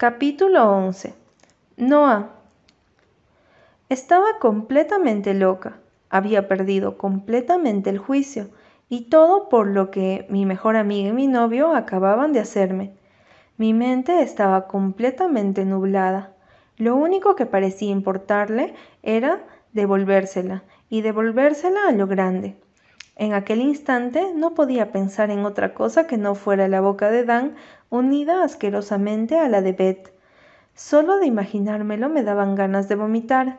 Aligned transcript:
Capítulo 0.00 0.64
11. 0.64 1.12
Noah. 1.76 2.30
Estaba 3.90 4.38
completamente 4.40 5.34
loca. 5.34 5.76
Había 6.08 6.48
perdido 6.48 6.96
completamente 6.96 7.90
el 7.90 7.98
juicio, 7.98 8.48
y 8.88 9.10
todo 9.10 9.50
por 9.50 9.66
lo 9.66 9.90
que 9.90 10.24
mi 10.30 10.46
mejor 10.46 10.76
amiga 10.76 11.10
y 11.10 11.12
mi 11.12 11.26
novio 11.26 11.74
acababan 11.76 12.32
de 12.32 12.40
hacerme. 12.40 12.94
Mi 13.58 13.74
mente 13.74 14.22
estaba 14.22 14.68
completamente 14.68 15.66
nublada. 15.66 16.32
Lo 16.78 16.96
único 16.96 17.36
que 17.36 17.44
parecía 17.44 17.90
importarle 17.90 18.72
era 19.02 19.44
devolvérsela, 19.74 20.62
y 20.88 21.02
devolvérsela 21.02 21.88
a 21.88 21.92
lo 21.92 22.06
grande. 22.06 22.56
En 23.16 23.34
aquel 23.34 23.60
instante 23.60 24.32
no 24.34 24.54
podía 24.54 24.92
pensar 24.92 25.30
en 25.30 25.44
otra 25.44 25.74
cosa 25.74 26.06
que 26.06 26.16
no 26.16 26.34
fuera 26.34 26.68
la 26.68 26.80
boca 26.80 27.10
de 27.10 27.24
Dan 27.24 27.54
unida 27.90 28.42
asquerosamente 28.44 29.38
a 29.38 29.48
la 29.48 29.60
de 29.60 29.72
Beth. 29.72 30.12
Solo 30.74 31.18
de 31.18 31.26
imaginármelo 31.26 32.08
me 32.08 32.22
daban 32.22 32.54
ganas 32.54 32.88
de 32.88 32.94
vomitar. 32.94 33.58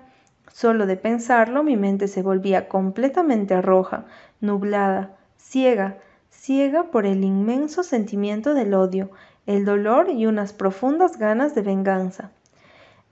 Solo 0.52 0.86
de 0.86 0.98
pensarlo 0.98 1.64
mi 1.64 1.78
mente 1.78 2.08
se 2.08 2.23
volvía 2.23 2.68
completamente 2.68 3.62
roja, 3.62 4.06
nublada, 4.40 5.18
ciega, 5.38 5.98
ciega 6.30 6.86
por 6.92 7.06
el 7.06 7.23
inmenso 7.23 7.84
sentimiento 7.84 8.54
del 8.54 8.73
odio, 8.73 9.12
el 9.45 9.66
dolor 9.66 10.09
y 10.09 10.26
unas 10.26 10.54
profundas 10.54 11.18
ganas 11.18 11.56
de 11.56 11.62
venganza. 11.62 12.31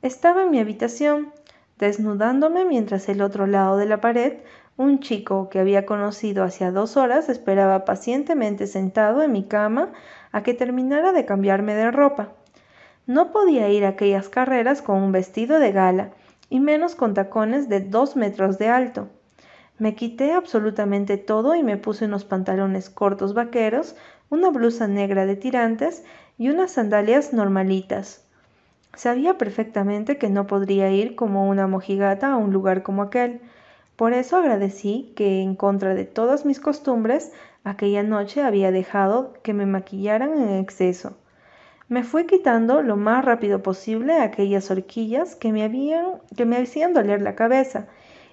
Estaba 0.02 0.44
en 0.44 0.52
mi 0.52 0.60
habitación, 0.60 1.32
desnudándome 1.78 2.66
mientras 2.66 3.10
el 3.10 3.22
otro 3.22 3.48
lado 3.48 3.78
de 3.78 3.86
la 3.86 4.02
pared 4.02 4.34
un 4.80 5.02
chico 5.02 5.50
que 5.50 5.60
había 5.60 5.86
conocido 5.86 6.46
hacía 6.46 6.72
dos 6.72 6.96
horas 6.96 7.28
esperaba 7.28 7.84
pacientemente 7.84 8.66
sentado 8.66 9.22
en 9.22 9.34
mi 9.34 9.44
cama 9.44 9.90
a 10.32 10.42
que 10.42 10.54
terminara 10.54 11.12
de 11.12 11.26
cambiarme 11.26 11.76
de 11.76 11.92
ropa. 11.92 12.30
No 13.06 13.34
podía 13.34 13.68
ir 13.68 13.84
a 13.84 13.90
aquellas 13.90 14.30
carreras 14.30 14.82
con 14.82 14.96
un 14.96 15.12
vestido 15.12 15.60
de 15.60 15.74
gala, 15.74 16.12
y 16.50 16.62
menos 16.62 16.96
con 16.96 17.14
tacones 17.14 17.68
de 17.68 17.82
dos 17.82 18.16
metros 18.16 18.58
de 18.58 18.70
alto. 18.70 19.10
Me 19.80 19.96
quité 19.96 20.32
absolutamente 20.32 21.18
todo 21.18 21.56
y 21.56 21.64
me 21.64 21.76
puse 21.76 22.06
unos 22.06 22.24
pantalones 22.24 22.90
cortos 22.90 23.34
vaqueros, 23.34 23.98
una 24.30 24.50
blusa 24.50 24.88
negra 24.88 25.26
de 25.26 25.36
tirantes 25.36 26.06
y 26.38 26.48
unas 26.48 26.72
sandalias 26.72 27.34
normalitas. 27.34 28.24
Sabía 28.96 29.38
perfectamente 29.38 30.18
que 30.18 30.30
no 30.30 30.48
podría 30.48 30.90
ir 30.90 31.16
como 31.16 31.50
una 31.50 31.68
mojigata 31.68 32.32
a 32.32 32.38
un 32.38 32.54
lugar 32.54 32.82
como 32.82 33.02
aquel, 33.02 33.42
por 34.00 34.14
eso 34.14 34.38
agradecí 34.38 35.12
que, 35.18 35.42
en 35.42 35.56
contra 35.56 35.94
de 35.94 36.06
todas 36.06 36.46
mis 36.46 36.62
costumbres, 36.62 37.34
aquella 37.66 38.02
noche 38.02 38.42
había 38.42 38.72
dejado 38.72 39.34
que 39.44 39.52
me 39.52 39.66
maquillaran 39.66 40.42
en 40.42 40.58
exceso. 40.58 41.18
Me 41.90 42.06
fui 42.06 42.26
quitando 42.26 42.82
lo 42.82 42.96
más 42.96 43.26
rápido 43.26 43.62
posible 43.62 44.22
aquellas 44.22 44.72
horquillas 44.72 45.36
que 45.36 45.52
me, 45.52 45.64
habían, 45.64 46.22
que 46.38 46.46
me 46.46 46.56
hacían 46.56 46.94
doler 46.94 47.22
la 47.22 47.36
cabeza 47.36 47.88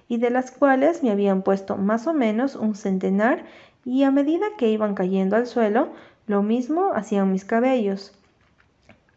y 0.07 0.19
de 0.19 0.29
las 0.29 0.51
cuales 0.51 1.03
me 1.03 1.11
habían 1.11 1.41
puesto 1.41 1.75
más 1.75 2.07
o 2.07 2.13
menos 2.13 2.55
un 2.55 2.73
centenar 2.73 3.43
y 3.83 4.03
a 4.03 4.09
medida 4.09 4.45
que 4.57 4.69
iban 4.69 4.95
cayendo 4.95 5.35
al 5.35 5.47
suelo, 5.47 5.89
lo 6.27 6.43
mismo 6.43 6.93
hacían 6.93 7.29
mis 7.29 7.43
cabellos. 7.43 8.13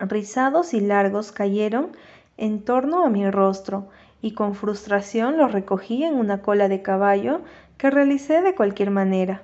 Rizados 0.00 0.74
y 0.74 0.80
largos 0.80 1.30
cayeron 1.30 1.92
en 2.38 2.64
torno 2.64 3.04
a 3.04 3.08
mi 3.08 3.30
rostro 3.30 3.86
y 4.22 4.32
con 4.32 4.54
frustración 4.54 5.36
lo 5.36 5.48
recogí 5.48 6.04
en 6.04 6.14
una 6.14 6.42
cola 6.42 6.68
de 6.68 6.82
caballo 6.82 7.40
que 7.78 7.90
realicé 7.90 8.42
de 8.42 8.54
cualquier 8.54 8.90
manera. 8.90 9.42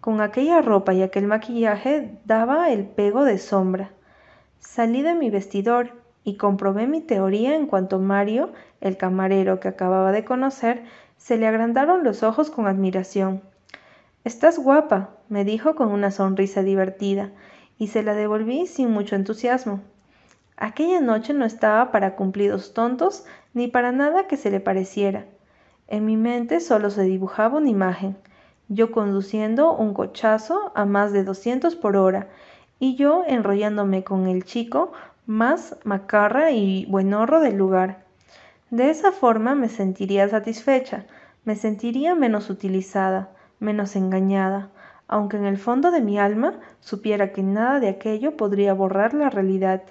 Con 0.00 0.20
aquella 0.20 0.60
ropa 0.60 0.92
y 0.92 1.02
aquel 1.02 1.26
maquillaje 1.26 2.18
daba 2.24 2.70
el 2.70 2.84
pego 2.84 3.24
de 3.24 3.38
sombra. 3.38 3.90
Salí 4.58 5.02
de 5.02 5.14
mi 5.14 5.30
vestidor 5.30 5.92
y 6.24 6.36
comprobé 6.36 6.86
mi 6.86 7.00
teoría 7.00 7.54
en 7.54 7.66
cuanto 7.66 7.98
Mario, 7.98 8.52
el 8.80 8.96
camarero 8.96 9.60
que 9.60 9.68
acababa 9.68 10.12
de 10.12 10.24
conocer, 10.24 10.84
se 11.16 11.38
le 11.38 11.46
agrandaron 11.46 12.04
los 12.04 12.22
ojos 12.22 12.50
con 12.50 12.66
admiración. 12.66 13.42
Estás 14.24 14.58
guapa, 14.58 15.10
me 15.28 15.44
dijo 15.44 15.74
con 15.74 15.88
una 15.88 16.10
sonrisa 16.10 16.62
divertida, 16.62 17.30
y 17.78 17.88
se 17.88 18.02
la 18.02 18.14
devolví 18.14 18.66
sin 18.66 18.90
mucho 18.90 19.16
entusiasmo. 19.16 19.80
Aquella 20.56 21.00
noche 21.00 21.34
no 21.34 21.44
estaba 21.44 21.90
para 21.90 22.14
cumplidos 22.14 22.74
tontos 22.74 23.24
ni 23.54 23.68
para 23.68 23.92
nada 23.92 24.26
que 24.26 24.36
se 24.36 24.50
le 24.50 24.60
pareciera. 24.60 25.24
En 25.88 26.04
mi 26.04 26.16
mente 26.16 26.60
solo 26.60 26.90
se 26.90 27.02
dibujaba 27.02 27.58
una 27.58 27.70
imagen, 27.70 28.16
yo 28.68 28.90
conduciendo 28.90 29.72
un 29.74 29.94
cochazo 29.94 30.72
a 30.74 30.84
más 30.84 31.12
de 31.12 31.24
200 31.24 31.76
por 31.76 31.96
hora 31.96 32.28
y 32.78 32.96
yo 32.96 33.24
enrollándome 33.26 34.04
con 34.04 34.26
el 34.26 34.44
chico 34.44 34.92
más 35.26 35.76
macarra 35.84 36.50
y 36.50 36.86
buenorro 36.86 37.40
del 37.40 37.56
lugar. 37.56 38.04
De 38.70 38.90
esa 38.90 39.12
forma 39.12 39.54
me 39.54 39.68
sentiría 39.68 40.28
satisfecha, 40.28 41.06
me 41.44 41.56
sentiría 41.56 42.14
menos 42.14 42.50
utilizada, 42.50 43.30
menos 43.60 43.94
engañada, 43.96 44.70
aunque 45.06 45.36
en 45.36 45.44
el 45.44 45.58
fondo 45.58 45.90
de 45.90 46.00
mi 46.00 46.18
alma 46.18 46.54
supiera 46.80 47.32
que 47.32 47.42
nada 47.42 47.78
de 47.78 47.88
aquello 47.88 48.36
podría 48.36 48.74
borrar 48.74 49.14
la 49.14 49.30
realidad 49.30 49.82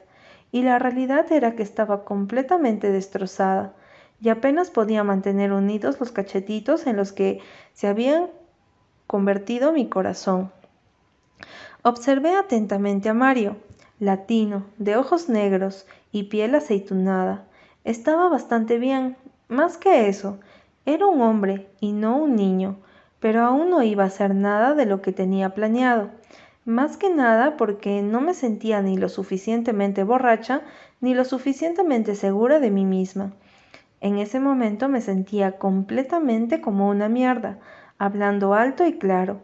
y 0.54 0.62
la 0.62 0.78
realidad 0.78 1.30
era 1.32 1.56
que 1.56 1.64
estaba 1.64 2.06
completamente 2.06 2.92
destrozada 2.92 3.74
y 4.22 4.30
apenas 4.30 4.70
podía 4.70 5.04
mantener 5.04 5.52
unidos 5.52 6.00
los 6.00 6.12
cachetitos 6.12 6.86
en 6.86 6.96
los 6.96 7.12
que 7.12 7.42
se 7.74 7.88
habían 7.88 8.28
convertido 9.08 9.74
mi 9.74 9.90
corazón. 9.90 10.52
Observé 11.82 12.36
atentamente 12.36 13.10
a 13.10 13.16
Mario, 13.16 13.58
latino, 14.00 14.68
de 14.78 14.96
ojos 14.96 15.28
negros 15.28 15.88
y 16.12 16.26
piel 16.26 16.54
aceitunada. 16.54 17.46
Estaba 17.84 18.30
bastante 18.30 18.78
bien, 18.78 19.18
más 19.48 19.78
que 19.78 20.08
eso, 20.08 20.40
era 20.86 21.08
un 21.08 21.20
hombre 21.22 21.68
y 21.80 21.94
no 21.94 22.18
un 22.18 22.36
niño, 22.36 22.78
pero 23.20 23.44
aún 23.44 23.72
no 23.72 23.82
iba 23.82 24.04
a 24.04 24.08
hacer 24.08 24.36
nada 24.36 24.76
de 24.76 24.86
lo 24.86 25.02
que 25.02 25.14
tenía 25.14 25.56
planeado 25.56 26.12
más 26.66 26.98
que 26.98 27.10
nada 27.10 27.58
porque 27.58 28.02
no 28.02 28.22
me 28.22 28.34
sentía 28.34 28.82
ni 28.82 28.98
lo 28.98 29.10
suficientemente 29.10 30.04
borracha 30.04 30.62
ni 31.02 31.14
lo 31.14 31.26
suficientemente 31.26 32.16
segura 32.16 32.60
de 32.60 32.72
mí 32.72 32.86
misma. 32.86 33.34
En 34.00 34.18
ese 34.18 34.40
momento 34.40 34.90
me 34.90 35.02
sentía 35.02 35.58
completamente 35.58 36.62
como 36.62 36.90
una 36.90 37.10
mierda, 37.10 37.60
hablando 37.98 38.54
alto 38.54 38.86
y 38.86 38.98
claro. 38.98 39.42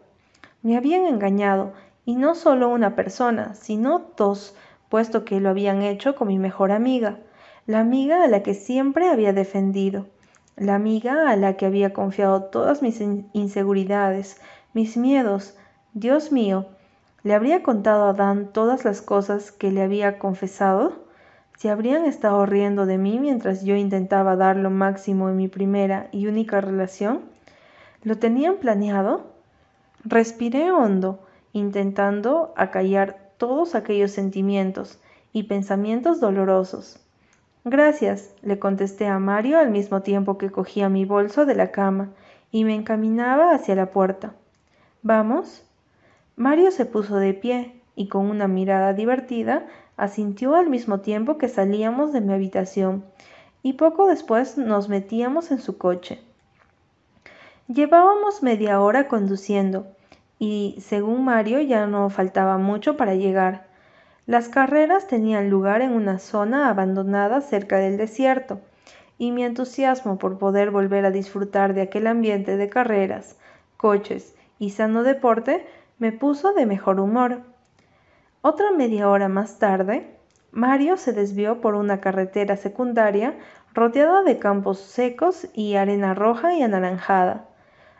Me 0.62 0.76
habían 0.76 1.06
engañado, 1.06 1.72
y 2.04 2.16
no 2.16 2.34
solo 2.34 2.68
una 2.68 2.96
persona, 2.96 3.54
sino 3.54 4.10
dos, 4.16 4.54
puesto 4.88 5.24
que 5.24 5.40
lo 5.40 5.50
habían 5.50 5.82
hecho 5.82 6.14
con 6.14 6.28
mi 6.28 6.38
mejor 6.38 6.72
amiga, 6.72 7.18
la 7.66 7.80
amiga 7.80 8.24
a 8.24 8.28
la 8.28 8.42
que 8.42 8.54
siempre 8.54 9.08
había 9.08 9.32
defendido, 9.32 10.06
la 10.56 10.74
amiga 10.74 11.30
a 11.30 11.36
la 11.36 11.56
que 11.56 11.66
había 11.66 11.92
confiado 11.92 12.44
todas 12.44 12.82
mis 12.82 13.00
inseguridades, 13.32 14.40
mis 14.74 14.96
miedos. 14.96 15.56
Dios 15.94 16.32
mío, 16.32 16.66
¿Le 17.22 17.34
habría 17.34 17.62
contado 17.62 18.04
a 18.08 18.14
Dan 18.14 18.52
todas 18.52 18.84
las 18.84 19.02
cosas 19.02 19.52
que 19.52 19.70
le 19.70 19.82
había 19.82 20.18
confesado? 20.18 21.04
¿Se 21.58 21.68
habrían 21.68 22.06
estado 22.06 22.46
riendo 22.46 22.86
de 22.86 22.96
mí 22.96 23.18
mientras 23.18 23.62
yo 23.62 23.76
intentaba 23.76 24.36
dar 24.36 24.56
lo 24.56 24.70
máximo 24.70 25.28
en 25.28 25.36
mi 25.36 25.46
primera 25.46 26.08
y 26.12 26.26
única 26.26 26.62
relación? 26.62 27.20
¿Lo 28.02 28.16
tenían 28.16 28.56
planeado? 28.56 29.26
Respiré 30.02 30.72
hondo, 30.72 31.20
intentando 31.52 32.54
acallar 32.56 33.18
todos 33.36 33.74
aquellos 33.74 34.12
sentimientos 34.12 34.98
y 35.34 35.42
pensamientos 35.42 36.20
dolorosos. 36.20 36.98
Gracias, 37.66 38.34
le 38.40 38.58
contesté 38.58 39.06
a 39.06 39.18
Mario 39.18 39.58
al 39.58 39.70
mismo 39.70 40.00
tiempo 40.00 40.38
que 40.38 40.50
cogía 40.50 40.88
mi 40.88 41.04
bolso 41.04 41.44
de 41.44 41.54
la 41.54 41.70
cama 41.70 42.08
y 42.50 42.64
me 42.64 42.74
encaminaba 42.74 43.52
hacia 43.52 43.74
la 43.74 43.90
puerta. 43.90 44.32
¿Vamos? 45.02 45.69
Mario 46.40 46.70
se 46.70 46.86
puso 46.86 47.16
de 47.16 47.34
pie 47.34 47.74
y 47.94 48.08
con 48.08 48.30
una 48.30 48.48
mirada 48.48 48.94
divertida 48.94 49.66
asintió 49.98 50.54
al 50.54 50.70
mismo 50.70 51.00
tiempo 51.00 51.36
que 51.36 51.48
salíamos 51.48 52.14
de 52.14 52.22
mi 52.22 52.32
habitación 52.32 53.04
y 53.62 53.74
poco 53.74 54.06
después 54.06 54.56
nos 54.56 54.88
metíamos 54.88 55.50
en 55.50 55.58
su 55.58 55.76
coche. 55.76 56.18
Llevábamos 57.68 58.42
media 58.42 58.80
hora 58.80 59.06
conduciendo 59.06 59.86
y, 60.38 60.78
según 60.80 61.26
Mario, 61.26 61.60
ya 61.60 61.86
no 61.86 62.08
faltaba 62.08 62.56
mucho 62.56 62.96
para 62.96 63.14
llegar. 63.14 63.66
Las 64.24 64.48
carreras 64.48 65.08
tenían 65.08 65.50
lugar 65.50 65.82
en 65.82 65.92
una 65.92 66.18
zona 66.18 66.70
abandonada 66.70 67.42
cerca 67.42 67.76
del 67.76 67.98
desierto, 67.98 68.62
y 69.18 69.30
mi 69.32 69.44
entusiasmo 69.44 70.16
por 70.16 70.38
poder 70.38 70.70
volver 70.70 71.04
a 71.04 71.10
disfrutar 71.10 71.74
de 71.74 71.82
aquel 71.82 72.06
ambiente 72.06 72.56
de 72.56 72.70
carreras, 72.70 73.36
coches 73.76 74.34
y 74.58 74.70
sano 74.70 75.02
deporte 75.02 75.66
me 76.00 76.10
puso 76.10 76.54
de 76.54 76.66
mejor 76.66 76.98
humor. 76.98 77.42
Otra 78.40 78.72
media 78.72 79.08
hora 79.08 79.28
más 79.28 79.58
tarde, 79.58 80.18
Mario 80.50 80.96
se 80.96 81.12
desvió 81.12 81.60
por 81.60 81.74
una 81.74 82.00
carretera 82.00 82.56
secundaria 82.56 83.38
rodeada 83.74 84.22
de 84.22 84.38
campos 84.38 84.80
secos 84.80 85.46
y 85.52 85.76
arena 85.76 86.14
roja 86.14 86.54
y 86.54 86.62
anaranjada. 86.62 87.44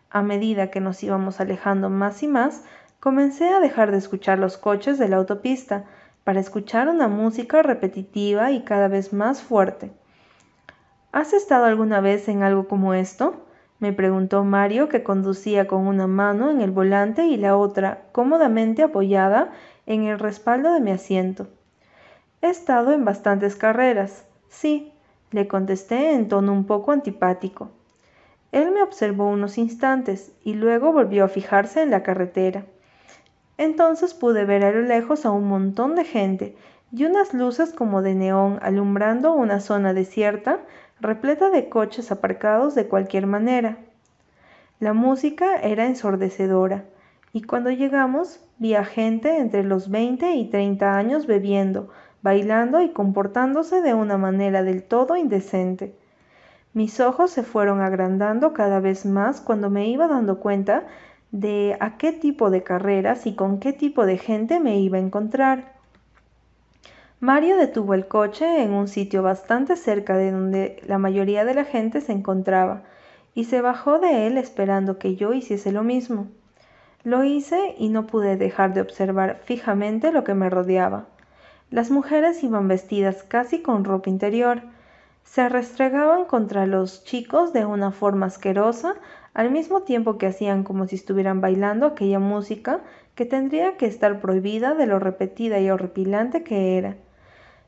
A 0.08 0.22
medida 0.22 0.70
que 0.70 0.80
nos 0.80 1.02
íbamos 1.04 1.40
alejando 1.40 1.90
más 1.90 2.22
y 2.22 2.26
más, 2.26 2.64
comencé 2.98 3.50
a 3.50 3.60
dejar 3.60 3.92
de 3.92 3.98
escuchar 3.98 4.38
los 4.38 4.56
coches 4.56 4.98
de 4.98 5.08
la 5.08 5.16
autopista, 5.16 5.84
para 6.24 6.40
escuchar 6.40 6.88
una 6.88 7.08
música 7.08 7.62
repetitiva 7.62 8.50
y 8.50 8.62
cada 8.62 8.88
vez 8.88 9.12
más 9.12 9.42
fuerte. 9.42 9.92
¿Has 11.12 11.32
estado 11.32 11.64
alguna 11.64 12.00
vez 12.00 12.28
en 12.28 12.42
algo 12.42 12.68
como 12.68 12.94
esto? 12.94 13.46
Me 13.80 13.92
preguntó 13.92 14.44
Mario, 14.44 14.88
que 14.88 15.02
conducía 15.02 15.66
con 15.66 15.86
una 15.86 16.06
mano 16.06 16.50
en 16.50 16.60
el 16.60 16.70
volante 16.70 17.26
y 17.26 17.36
la 17.36 17.56
otra 17.56 18.02
cómodamente 18.12 18.82
apoyada 18.82 19.50
en 19.86 20.04
el 20.04 20.18
respaldo 20.18 20.72
de 20.72 20.80
mi 20.80 20.90
asiento. 20.90 21.48
He 22.42 22.48
estado 22.48 22.92
en 22.92 23.04
bastantes 23.04 23.56
carreras. 23.56 24.24
Sí, 24.48 24.92
le 25.30 25.48
contesté 25.48 26.12
en 26.12 26.28
tono 26.28 26.52
un 26.52 26.66
poco 26.66 26.92
antipático. 26.92 27.70
Él 28.52 28.70
me 28.72 28.82
observó 28.82 29.28
unos 29.28 29.58
instantes 29.58 30.32
y 30.44 30.54
luego 30.54 30.92
volvió 30.92 31.24
a 31.24 31.28
fijarse 31.28 31.82
en 31.82 31.90
la 31.90 32.02
carretera. 32.02 32.66
Entonces 33.56 34.12
pude 34.14 34.44
ver 34.44 34.64
a 34.64 34.72
lo 34.72 34.82
lejos 34.82 35.24
a 35.24 35.30
un 35.30 35.46
montón 35.46 35.94
de 35.94 36.04
gente 36.04 36.56
y 36.92 37.04
unas 37.04 37.32
luces 37.32 37.72
como 37.72 38.02
de 38.02 38.14
neón 38.14 38.58
alumbrando 38.62 39.32
una 39.32 39.60
zona 39.60 39.94
desierta 39.94 40.60
repleta 41.00 41.50
de 41.50 41.68
coches 41.68 42.12
aparcados 42.12 42.74
de 42.74 42.86
cualquier 42.86 43.26
manera. 43.26 43.78
La 44.80 44.92
música 44.92 45.56
era 45.56 45.86
ensordecedora 45.86 46.84
y 47.32 47.42
cuando 47.42 47.70
llegamos 47.70 48.40
vi 48.58 48.74
a 48.74 48.84
gente 48.84 49.38
entre 49.38 49.62
los 49.64 49.90
20 49.90 50.34
y 50.34 50.50
30 50.50 50.96
años 50.96 51.26
bebiendo, 51.26 51.88
bailando 52.22 52.82
y 52.82 52.90
comportándose 52.90 53.82
de 53.82 53.94
una 53.94 54.18
manera 54.18 54.62
del 54.62 54.82
todo 54.82 55.16
indecente. 55.16 55.94
Mis 56.72 57.00
ojos 57.00 57.30
se 57.30 57.42
fueron 57.42 57.80
agrandando 57.80 58.52
cada 58.52 58.80
vez 58.80 59.06
más 59.06 59.40
cuando 59.40 59.70
me 59.70 59.88
iba 59.88 60.06
dando 60.06 60.38
cuenta 60.38 60.86
de 61.32 61.76
a 61.80 61.96
qué 61.96 62.12
tipo 62.12 62.50
de 62.50 62.62
carreras 62.62 63.26
y 63.26 63.34
con 63.34 63.58
qué 63.58 63.72
tipo 63.72 64.06
de 64.06 64.18
gente 64.18 64.60
me 64.60 64.78
iba 64.78 64.98
a 64.98 65.00
encontrar. 65.00 65.79
Mario 67.22 67.58
detuvo 67.58 67.92
el 67.92 68.08
coche 68.08 68.62
en 68.62 68.72
un 68.72 68.88
sitio 68.88 69.22
bastante 69.22 69.76
cerca 69.76 70.16
de 70.16 70.32
donde 70.32 70.82
la 70.86 70.96
mayoría 70.96 71.44
de 71.44 71.52
la 71.52 71.66
gente 71.66 72.00
se 72.00 72.12
encontraba 72.12 72.82
y 73.34 73.44
se 73.44 73.60
bajó 73.60 73.98
de 73.98 74.26
él 74.26 74.38
esperando 74.38 74.98
que 74.98 75.16
yo 75.16 75.34
hiciese 75.34 75.70
lo 75.70 75.82
mismo. 75.82 76.28
Lo 77.04 77.22
hice 77.22 77.74
y 77.76 77.90
no 77.90 78.06
pude 78.06 78.38
dejar 78.38 78.72
de 78.72 78.80
observar 78.80 79.38
fijamente 79.44 80.12
lo 80.12 80.24
que 80.24 80.32
me 80.32 80.48
rodeaba. 80.48 81.08
Las 81.68 81.90
mujeres 81.90 82.42
iban 82.42 82.68
vestidas 82.68 83.22
casi 83.22 83.60
con 83.60 83.84
ropa 83.84 84.08
interior, 84.08 84.62
se 85.22 85.46
restregaban 85.50 86.24
contra 86.24 86.64
los 86.64 87.04
chicos 87.04 87.52
de 87.52 87.66
una 87.66 87.92
forma 87.92 88.26
asquerosa 88.26 88.94
al 89.34 89.50
mismo 89.50 89.82
tiempo 89.82 90.16
que 90.16 90.26
hacían 90.26 90.64
como 90.64 90.86
si 90.86 90.96
estuvieran 90.96 91.42
bailando 91.42 91.84
aquella 91.84 92.18
música 92.18 92.80
que 93.14 93.26
tendría 93.26 93.76
que 93.76 93.84
estar 93.84 94.22
prohibida 94.22 94.74
de 94.74 94.86
lo 94.86 94.98
repetida 94.98 95.60
y 95.60 95.68
horripilante 95.68 96.42
que 96.42 96.78
era. 96.78 96.96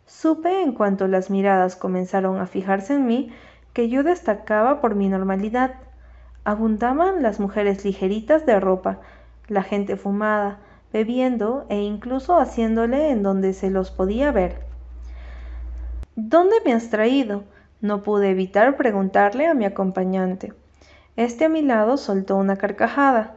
Supe 0.07 0.63
en 0.63 0.73
cuanto 0.73 1.09
las 1.09 1.31
miradas 1.31 1.77
comenzaron 1.77 2.39
a 2.39 2.47
fijarse 2.47 2.95
en 2.95 3.07
mí 3.07 3.33
que 3.73 3.89
yo 3.89 4.03
destacaba 4.03 4.81
por 4.81 4.95
mi 4.95 5.09
normalidad. 5.09 5.75
Abundaban 6.45 7.23
las 7.23 7.41
mujeres 7.41 7.85
ligeritas 7.85 8.45
de 8.47 8.61
ropa, 8.61 9.01
la 9.49 9.63
gente 9.63 9.97
fumada, 9.97 10.59
bebiendo 10.93 11.67
e 11.69 11.81
incluso 11.81 12.39
haciéndole 12.39 13.11
en 13.11 13.23
donde 13.23 13.53
se 13.55 13.71
los 13.71 13.91
podía 13.91 14.33
ver. 14.33 14.65
¿Dónde 16.15 16.57
me 16.65 16.75
has 16.75 16.91
traído? 16.91 17.45
No 17.81 18.03
pude 18.03 18.31
evitar 18.31 18.77
preguntarle 18.77 19.47
a 19.47 19.55
mi 19.55 19.65
acompañante. 19.65 20.53
Este 21.17 21.47
a 21.47 21.49
mi 21.49 21.63
lado 21.63 21.97
soltó 21.97 22.37
una 22.37 22.57
carcajada. 22.57 23.37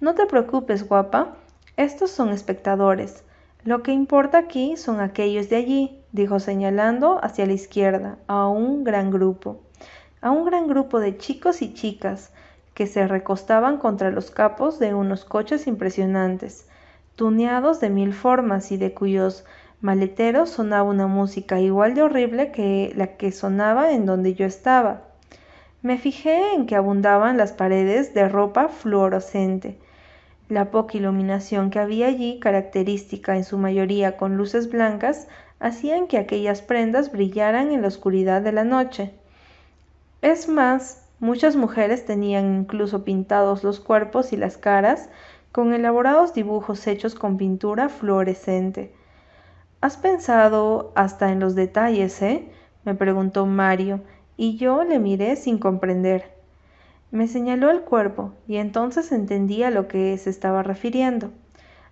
No 0.00 0.14
te 0.14 0.26
preocupes, 0.26 0.86
guapa. 0.86 1.36
Estos 1.76 2.10
son 2.10 2.30
espectadores. 2.30 3.24
Lo 3.64 3.82
que 3.82 3.92
importa 3.92 4.38
aquí 4.38 4.76
son 4.76 5.00
aquellos 5.00 5.48
de 5.48 5.56
allí, 5.56 5.99
dijo 6.12 6.40
señalando 6.40 7.18
hacia 7.22 7.46
la 7.46 7.52
izquierda, 7.52 8.18
a 8.26 8.48
un 8.48 8.84
gran 8.84 9.10
grupo. 9.10 9.60
A 10.20 10.30
un 10.30 10.44
gran 10.44 10.66
grupo 10.66 11.00
de 11.00 11.16
chicos 11.16 11.62
y 11.62 11.72
chicas 11.72 12.32
que 12.74 12.86
se 12.86 13.06
recostaban 13.06 13.78
contra 13.78 14.10
los 14.10 14.30
capos 14.30 14.78
de 14.78 14.94
unos 14.94 15.24
coches 15.24 15.66
impresionantes, 15.66 16.66
tuneados 17.16 17.80
de 17.80 17.90
mil 17.90 18.12
formas 18.12 18.72
y 18.72 18.76
de 18.76 18.94
cuyos 18.94 19.44
maleteros 19.80 20.50
sonaba 20.50 20.88
una 20.88 21.06
música 21.06 21.60
igual 21.60 21.94
de 21.94 22.02
horrible 22.02 22.52
que 22.52 22.92
la 22.96 23.16
que 23.16 23.32
sonaba 23.32 23.92
en 23.92 24.06
donde 24.06 24.34
yo 24.34 24.46
estaba. 24.46 25.02
Me 25.82 25.96
fijé 25.96 26.54
en 26.54 26.66
que 26.66 26.76
abundaban 26.76 27.38
las 27.38 27.52
paredes 27.52 28.12
de 28.12 28.28
ropa 28.28 28.68
fluorescente. 28.68 29.78
La 30.48 30.70
poca 30.70 30.98
iluminación 30.98 31.70
que 31.70 31.78
había 31.78 32.08
allí, 32.08 32.38
característica 32.40 33.36
en 33.36 33.44
su 33.44 33.56
mayoría 33.56 34.16
con 34.16 34.36
luces 34.36 34.70
blancas, 34.70 35.28
hacían 35.60 36.08
que 36.08 36.18
aquellas 36.18 36.62
prendas 36.62 37.12
brillaran 37.12 37.70
en 37.70 37.82
la 37.82 37.88
oscuridad 37.88 38.42
de 38.42 38.52
la 38.52 38.64
noche. 38.64 39.12
Es 40.22 40.48
más, 40.48 41.06
muchas 41.20 41.54
mujeres 41.54 42.04
tenían 42.04 42.60
incluso 42.60 43.04
pintados 43.04 43.62
los 43.62 43.78
cuerpos 43.78 44.32
y 44.32 44.36
las 44.36 44.56
caras 44.56 45.08
con 45.52 45.74
elaborados 45.74 46.34
dibujos 46.34 46.86
hechos 46.86 47.14
con 47.14 47.36
pintura 47.36 47.88
fluorescente. 47.88 48.92
¿Has 49.80 49.96
pensado 49.96 50.92
hasta 50.94 51.30
en 51.30 51.40
los 51.40 51.54
detalles, 51.54 52.20
eh? 52.22 52.50
me 52.84 52.94
preguntó 52.94 53.46
Mario, 53.46 54.00
y 54.36 54.56
yo 54.56 54.84
le 54.84 54.98
miré 54.98 55.36
sin 55.36 55.58
comprender. 55.58 56.32
Me 57.10 57.28
señaló 57.28 57.70
el 57.70 57.80
cuerpo 57.82 58.32
y 58.46 58.56
entonces 58.56 59.10
entendí 59.12 59.62
a 59.62 59.70
lo 59.70 59.88
que 59.88 60.16
se 60.16 60.30
estaba 60.30 60.62
refiriendo. 60.62 61.30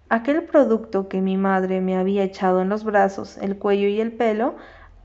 Aquel 0.08 0.44
producto 0.44 1.08
que 1.08 1.20
mi 1.20 1.37
madre 1.37 1.81
me 1.81 1.96
había 1.96 2.22
echado 2.22 2.62
en 2.62 2.69
los 2.69 2.84
brazos, 2.84 3.38
el 3.38 3.58
cuello 3.58 3.88
y 3.88 4.00
el 4.00 4.12
pelo, 4.12 4.56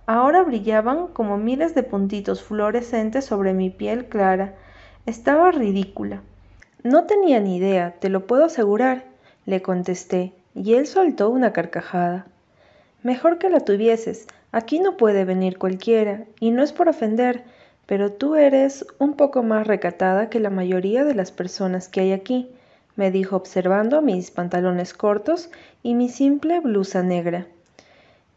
ahora 0.05 0.43
brillaban 0.43 1.07
como 1.07 1.37
miles 1.37 1.75
de 1.75 1.83
puntitos 1.83 2.41
fluorescentes 2.41 3.25
sobre 3.25 3.53
mi 3.53 3.69
piel 3.69 4.05
clara. 4.05 4.55
Estaba 5.05 5.51
ridícula. 5.51 6.21
No 6.83 7.05
tenía 7.05 7.39
ni 7.39 7.57
idea, 7.57 7.95
te 7.99 8.09
lo 8.09 8.27
puedo 8.27 8.45
asegurar, 8.45 9.05
le 9.45 9.61
contesté, 9.61 10.33
y 10.55 10.75
él 10.75 10.87
soltó 10.87 11.29
una 11.29 11.53
carcajada. 11.53 12.25
Mejor 13.03 13.37
que 13.37 13.49
la 13.49 13.59
tuvieses, 13.59 14.27
Aquí 14.53 14.77
no 14.77 14.97
puede 14.97 15.25
venir 15.25 15.57
cualquiera, 15.57 16.25
y 16.39 16.51
no 16.51 16.61
es 16.61 16.73
por 16.73 16.87
ofender, 16.87 17.43
pero 17.87 18.11
tú 18.11 18.35
eres 18.35 18.85
un 18.99 19.15
poco 19.15 19.41
más 19.41 19.65
recatada 19.65 20.29
que 20.29 20.39
la 20.39 20.51
mayoría 20.51 21.03
de 21.03 21.15
las 21.15 21.31
personas 21.31 21.87
que 21.87 22.01
hay 22.01 22.11
aquí, 22.11 22.51
me 22.95 23.11
dijo 23.11 23.35
observando 23.35 24.01
mis 24.01 24.31
pantalones 24.31 24.93
cortos 24.93 25.49
y 25.81 25.95
mi 25.95 26.09
simple 26.09 26.59
blusa 26.59 27.03
negra. 27.03 27.47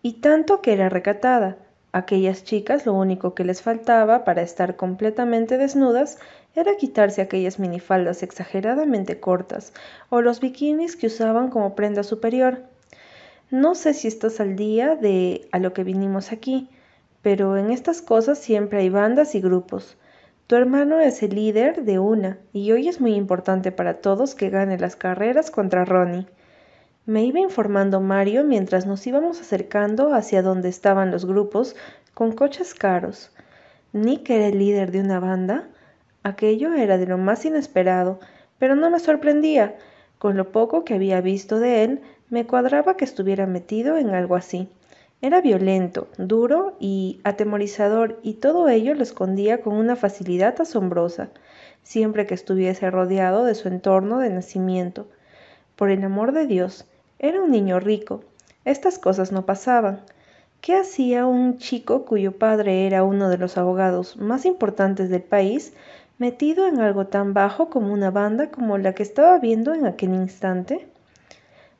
Y 0.03 0.15
tanto 0.15 0.63
que 0.63 0.73
era 0.73 0.89
recatada. 0.89 1.57
Aquellas 1.93 2.45
chicas 2.45 2.85
lo 2.85 2.93
único 2.93 3.35
que 3.35 3.45
les 3.45 3.63
faltaba 3.63 4.25
para 4.25 4.43
estar 4.43 4.77
completamente 4.77 5.57
desnudas 5.57 6.19
era 6.55 6.77
quitarse 6.77 7.23
aquellas 7.23 7.59
minifaldas 7.59 8.23
exageradamente 8.23 9.19
cortas 9.21 9.73
o 10.11 10.21
los 10.21 10.41
bikinis 10.41 10.97
que 10.97 11.07
usaban 11.07 11.49
como 11.49 11.75
prenda 11.75 12.03
superior. 12.03 12.63
No 13.51 13.75
sé 13.75 13.95
si 13.95 14.09
estás 14.09 14.41
al 14.41 14.57
día 14.57 14.97
de 14.97 15.49
a 15.53 15.59
lo 15.59 15.73
que 15.73 15.85
vinimos 15.85 16.33
aquí, 16.33 16.69
pero 17.23 17.57
en 17.57 17.71
estas 17.71 18.03
cosas 18.03 18.39
siempre 18.39 18.81
hay 18.81 18.91
bandas 18.91 19.35
y 19.35 19.41
grupos. 19.41 19.97
Tu 20.47 20.55
hermano 20.55 21.01
es 21.01 21.25
el 21.25 21.35
líder 21.35 21.83
de 21.83 21.99
una, 21.99 22.39
y 22.53 22.71
hoy 22.71 22.87
es 22.87 23.01
muy 23.01 23.15
importante 23.15 23.73
para 23.73 23.95
todos 23.95 24.37
que 24.37 24.49
gane 24.49 24.79
las 24.79 24.95
carreras 24.95 25.51
contra 25.51 25.85
Ronnie. 25.85 26.29
Me 27.05 27.25
iba 27.25 27.41
informando 27.41 28.01
Mario 28.01 28.45
mientras 28.45 28.87
nos 28.87 29.05
íbamos 29.09 29.41
acercando 29.41 30.15
hacia 30.15 30.43
donde 30.43 30.69
estaban 30.69 31.11
los 31.11 31.25
grupos 31.25 31.75
con 32.15 32.31
coches 32.31 32.75
caros. 32.75 33.33
Nick 33.93 34.31
era 34.31 34.47
el 34.47 34.61
líder 34.61 34.93
de 34.93 35.01
una 35.01 35.19
banda. 35.19 35.67
Aquello 36.23 36.75
era 36.75 36.97
de 36.97 37.07
lo 37.07 37.19
más 37.19 37.45
inesperado, 37.45 38.21
pero 38.61 38.77
no 38.77 38.89
me 38.89 39.01
sorprendía. 39.01 39.75
Con 40.19 40.37
lo 40.37 40.53
poco 40.53 40.85
que 40.85 40.95
había 40.95 41.21
visto 41.21 41.59
de 41.59 41.83
él, 41.83 42.03
me 42.31 42.47
cuadraba 42.47 42.97
que 42.97 43.05
estuviera 43.05 43.47
metido 43.47 43.97
en 43.97 44.11
algo 44.11 44.37
así. 44.37 44.69
Era 45.23 45.41
violento, 45.41 46.09
duro 46.19 46.77
y 46.79 47.21
atemorizador, 47.25 48.21
y 48.23 48.35
todo 48.35 48.69
ello 48.69 48.95
lo 48.95 49.03
escondía 49.03 49.63
con 49.63 49.75
una 49.75 49.97
facilidad 49.97 50.61
asombrosa, 50.61 51.31
siempre 51.83 52.27
que 52.27 52.35
estuviese 52.35 52.91
rodeado 52.91 53.45
de 53.45 53.55
su 53.55 53.69
entorno 53.69 54.19
de 54.19 54.29
nacimiento. 54.29 55.09
Por 55.75 55.91
el 55.91 56.05
amor 56.05 56.33
de 56.33 56.47
Dios, 56.47 56.85
era 57.19 57.41
un 57.43 57.51
niño 57.51 57.81
rico. 57.81 58.25
Estas 58.67 58.99
cosas 58.99 59.33
no 59.33 59.47
pasaban. 59.47 60.03
¿Qué 60.61 60.75
hacía 60.75 61.25
un 61.25 61.57
chico 61.57 62.05
cuyo 62.05 62.33
padre 62.33 62.87
era 62.87 63.03
uno 63.03 63.31
de 63.31 63.39
los 63.39 63.57
abogados 63.57 64.19
más 64.19 64.45
importantes 64.45 65.09
del 65.09 65.23
país, 65.23 65.73
metido 66.19 66.67
en 66.67 66.81
algo 66.81 67.07
tan 67.07 67.33
bajo 67.33 67.71
como 67.71 67.91
una 67.93 68.11
banda 68.11 68.51
como 68.51 68.77
la 68.77 68.95
que 68.95 69.03
estaba 69.03 69.39
viendo 69.39 69.73
en 69.73 69.87
aquel 69.87 70.13
instante? 70.13 70.89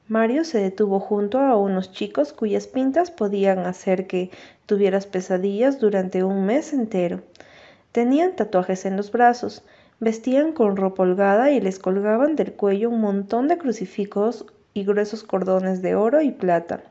Mario 0.09 0.45
se 0.45 0.59
detuvo 0.61 1.01
junto 1.01 1.41
a 1.41 1.57
unos 1.57 1.91
chicos 1.91 2.33
cuyas 2.33 2.69
pintas 2.69 3.11
podían 3.11 3.59
hacer 3.61 4.07
que 4.07 4.31
tuvieras 4.65 5.05
pesadillas 5.07 5.81
durante 5.81 6.23
un 6.23 6.47
mes 6.47 6.73
entero. 6.73 7.23
Tenían 7.91 8.37
tatuajes 8.37 8.85
en 8.87 8.97
los 8.97 9.11
brazos, 9.11 9.65
vestían 9.99 10.53
con 10.53 10.77
ropa 10.77 11.03
holgada 11.03 11.51
y 11.51 11.61
les 11.61 11.81
colgaban 11.81 12.37
del 12.37 12.53
cuello 12.53 12.91
un 12.91 13.01
montón 13.01 13.49
de 13.49 13.59
crucifijos 13.59 14.47
y 14.75 14.85
gruesos 14.85 15.25
cordones 15.25 15.83
de 15.83 15.97
oro 15.97 16.23
y 16.23 16.31
plata. 16.31 16.85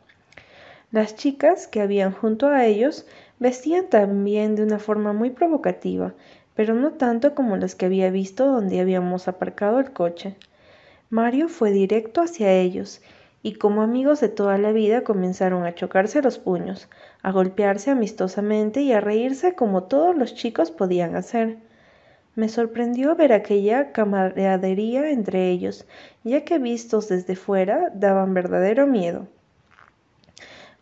Las 0.91 1.15
chicas 1.15 1.67
que 1.67 1.79
habían 1.79 2.11
junto 2.11 2.47
a 2.47 2.65
ellos 2.65 3.05
vestían 3.39 3.87
también 3.89 4.55
de 4.55 4.63
una 4.63 4.79
forma 4.79 5.13
muy 5.13 5.29
provocativa, 5.29 6.13
pero 6.53 6.73
no 6.73 6.91
tanto 6.91 7.33
como 7.33 7.55
las 7.55 7.75
que 7.75 7.85
había 7.85 8.09
visto 8.09 8.45
donde 8.45 8.81
habíamos 8.81 9.29
aparcado 9.29 9.79
el 9.79 9.91
coche. 9.93 10.35
Mario 11.15 11.47
fue 11.47 11.71
directo 11.71 12.21
hacia 12.21 12.51
ellos, 12.51 13.01
y 13.41 13.53
como 13.53 13.81
amigos 13.83 14.19
de 14.19 14.27
toda 14.27 14.57
la 14.57 14.73
vida 14.73 15.05
comenzaron 15.05 15.63
a 15.63 15.73
chocarse 15.73 16.21
los 16.21 16.39
puños, 16.39 16.89
a 17.23 17.31
golpearse 17.31 17.89
amistosamente 17.89 18.81
y 18.81 18.91
a 18.91 18.99
reírse 18.99 19.55
como 19.55 19.83
todos 19.83 20.13
los 20.13 20.35
chicos 20.35 20.71
podían 20.71 21.15
hacer. 21.15 21.55
Me 22.35 22.49
sorprendió 22.49 23.15
ver 23.15 23.31
aquella 23.31 23.93
camaradería 23.93 25.09
entre 25.09 25.51
ellos, 25.51 25.85
ya 26.25 26.43
que 26.43 26.59
vistos 26.59 27.07
desde 27.07 27.37
fuera 27.37 27.91
daban 27.93 28.33
verdadero 28.33 28.85
miedo. 28.85 29.25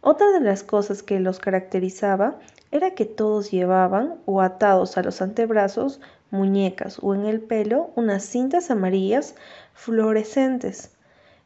Otra 0.02 0.32
de 0.32 0.40
las 0.40 0.63
cosas 0.63 1.04
que 1.04 1.20
los 1.20 1.38
caracterizaba 1.38 2.40
era 2.72 2.96
que 2.96 3.06
todos 3.06 3.52
llevaban, 3.52 4.16
o 4.25 4.42
atados 4.42 4.98
a 4.98 5.04
los 5.04 5.22
antebrazos, 5.22 6.02
muñecas 6.34 6.98
o 7.02 7.13
en 7.13 7.25
el 7.25 7.40
pelo, 7.40 7.92
unas 7.96 8.24
cintas 8.24 8.72
amarillas 8.72 9.36
fluorescentes. 9.74 10.92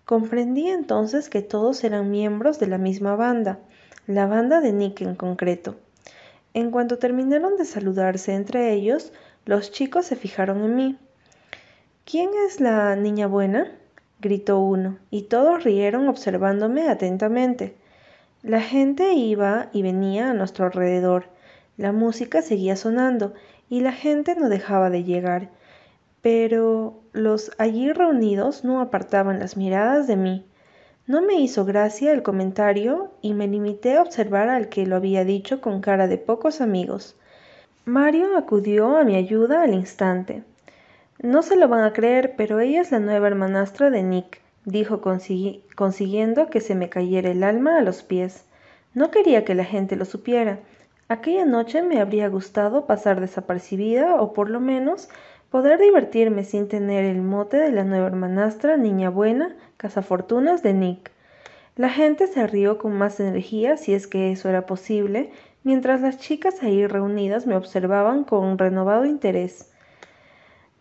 Comprendí 0.05 0.67
entonces 0.67 1.29
que 1.29 1.41
todos 1.41 1.83
eran 1.83 2.11
miembros 2.11 2.59
de 2.59 2.67
la 2.67 2.77
misma 2.77 3.15
banda, 3.15 3.59
la 4.05 4.25
banda 4.25 4.61
de 4.61 4.71
Nick 4.71 5.01
en 5.01 5.15
concreto. 5.15 5.75
En 6.53 6.71
cuanto 6.71 6.97
terminaron 6.97 7.57
de 7.57 7.65
saludarse 7.65 8.33
entre 8.33 8.73
ellos, 8.73 9.11
los 9.45 9.71
chicos 9.71 10.05
se 10.05 10.15
fijaron 10.15 10.63
en 10.63 10.75
mí. 10.75 10.97
¿Quién 12.05 12.29
es 12.47 12.61
la 12.61 12.95
niña 12.95 13.27
buena? 13.27 13.71
gritó 14.19 14.59
uno, 14.59 14.97
y 15.11 15.23
todos 15.23 15.63
rieron 15.63 16.07
observándome 16.07 16.89
atentamente. 16.89 17.75
La 18.43 18.61
gente 18.61 19.13
iba 19.13 19.69
y 19.73 19.81
venía 19.81 20.29
a 20.29 20.33
nuestro 20.33 20.65
alrededor. 20.65 21.25
La 21.75 21.91
música 21.91 22.41
seguía 22.41 22.75
sonando 22.75 23.33
y 23.69 23.81
la 23.81 23.91
gente 23.91 24.35
no 24.35 24.47
dejaba 24.49 24.89
de 24.89 25.03
llegar. 25.03 25.49
Pero 26.21 27.01
los 27.17 27.51
allí 27.57 27.91
reunidos 27.91 28.63
no 28.63 28.79
apartaban 28.79 29.39
las 29.39 29.57
miradas 29.57 30.07
de 30.07 30.15
mí. 30.15 30.45
No 31.05 31.21
me 31.21 31.35
hizo 31.35 31.65
gracia 31.65 32.13
el 32.13 32.23
comentario 32.23 33.11
y 33.21 33.33
me 33.33 33.47
limité 33.47 33.97
a 33.97 34.01
observar 34.01 34.49
al 34.49 34.69
que 34.69 34.85
lo 34.85 34.95
había 34.95 35.25
dicho 35.25 35.59
con 35.59 35.81
cara 35.81 36.07
de 36.07 36.17
pocos 36.17 36.61
amigos. 36.61 37.15
Mario 37.85 38.37
acudió 38.37 38.97
a 38.97 39.03
mi 39.03 39.15
ayuda 39.15 39.63
al 39.63 39.73
instante. 39.73 40.43
No 41.19 41.41
se 41.41 41.55
lo 41.55 41.67
van 41.67 41.83
a 41.83 41.93
creer, 41.93 42.35
pero 42.37 42.59
ella 42.59 42.81
es 42.81 42.91
la 42.91 42.99
nueva 42.99 43.27
hermanastra 43.27 43.89
de 43.89 44.03
Nick 44.03 44.41
dijo 44.67 44.99
consiguiendo 44.99 46.49
que 46.49 46.59
se 46.59 46.75
me 46.75 46.89
cayera 46.89 47.31
el 47.31 47.43
alma 47.43 47.77
a 47.77 47.81
los 47.81 48.03
pies. 48.03 48.43
No 48.93 49.11
quería 49.11 49.45
que 49.45 49.55
la 49.55 49.63
gente 49.63 49.95
lo 49.95 50.03
supiera. 50.03 50.59
Aquella 51.07 51.45
noche 51.45 51.81
me 51.83 52.01
habría 52.01 52.27
gustado 52.27 52.85
pasar 52.85 53.21
desapercibida 53.21 54.15
o 54.15 54.33
por 54.33 54.49
lo 54.49 54.59
menos 54.59 55.07
poder 55.49 55.79
divertirme 55.79 56.43
sin 56.43 56.67
tener 56.67 57.05
el 57.05 57.21
mote 57.21 57.57
de 57.57 57.71
la 57.71 57.83
nueva 57.83 58.07
hermanastra, 58.07 58.77
niña 58.77 59.09
buena, 59.09 59.55
cazafortunas 59.77 60.63
de 60.63 60.73
Nick. 60.73 61.11
La 61.75 61.89
gente 61.89 62.27
se 62.27 62.47
rió 62.47 62.77
con 62.77 62.97
más 62.97 63.19
energía, 63.19 63.77
si 63.77 63.93
es 63.93 64.07
que 64.07 64.31
eso 64.31 64.49
era 64.49 64.65
posible, 64.65 65.31
mientras 65.63 66.01
las 66.01 66.17
chicas 66.17 66.63
ahí 66.63 66.87
reunidas 66.87 67.45
me 67.45 67.55
observaban 67.55 68.23
con 68.23 68.43
un 68.43 68.57
renovado 68.57 69.05
interés. 69.05 69.71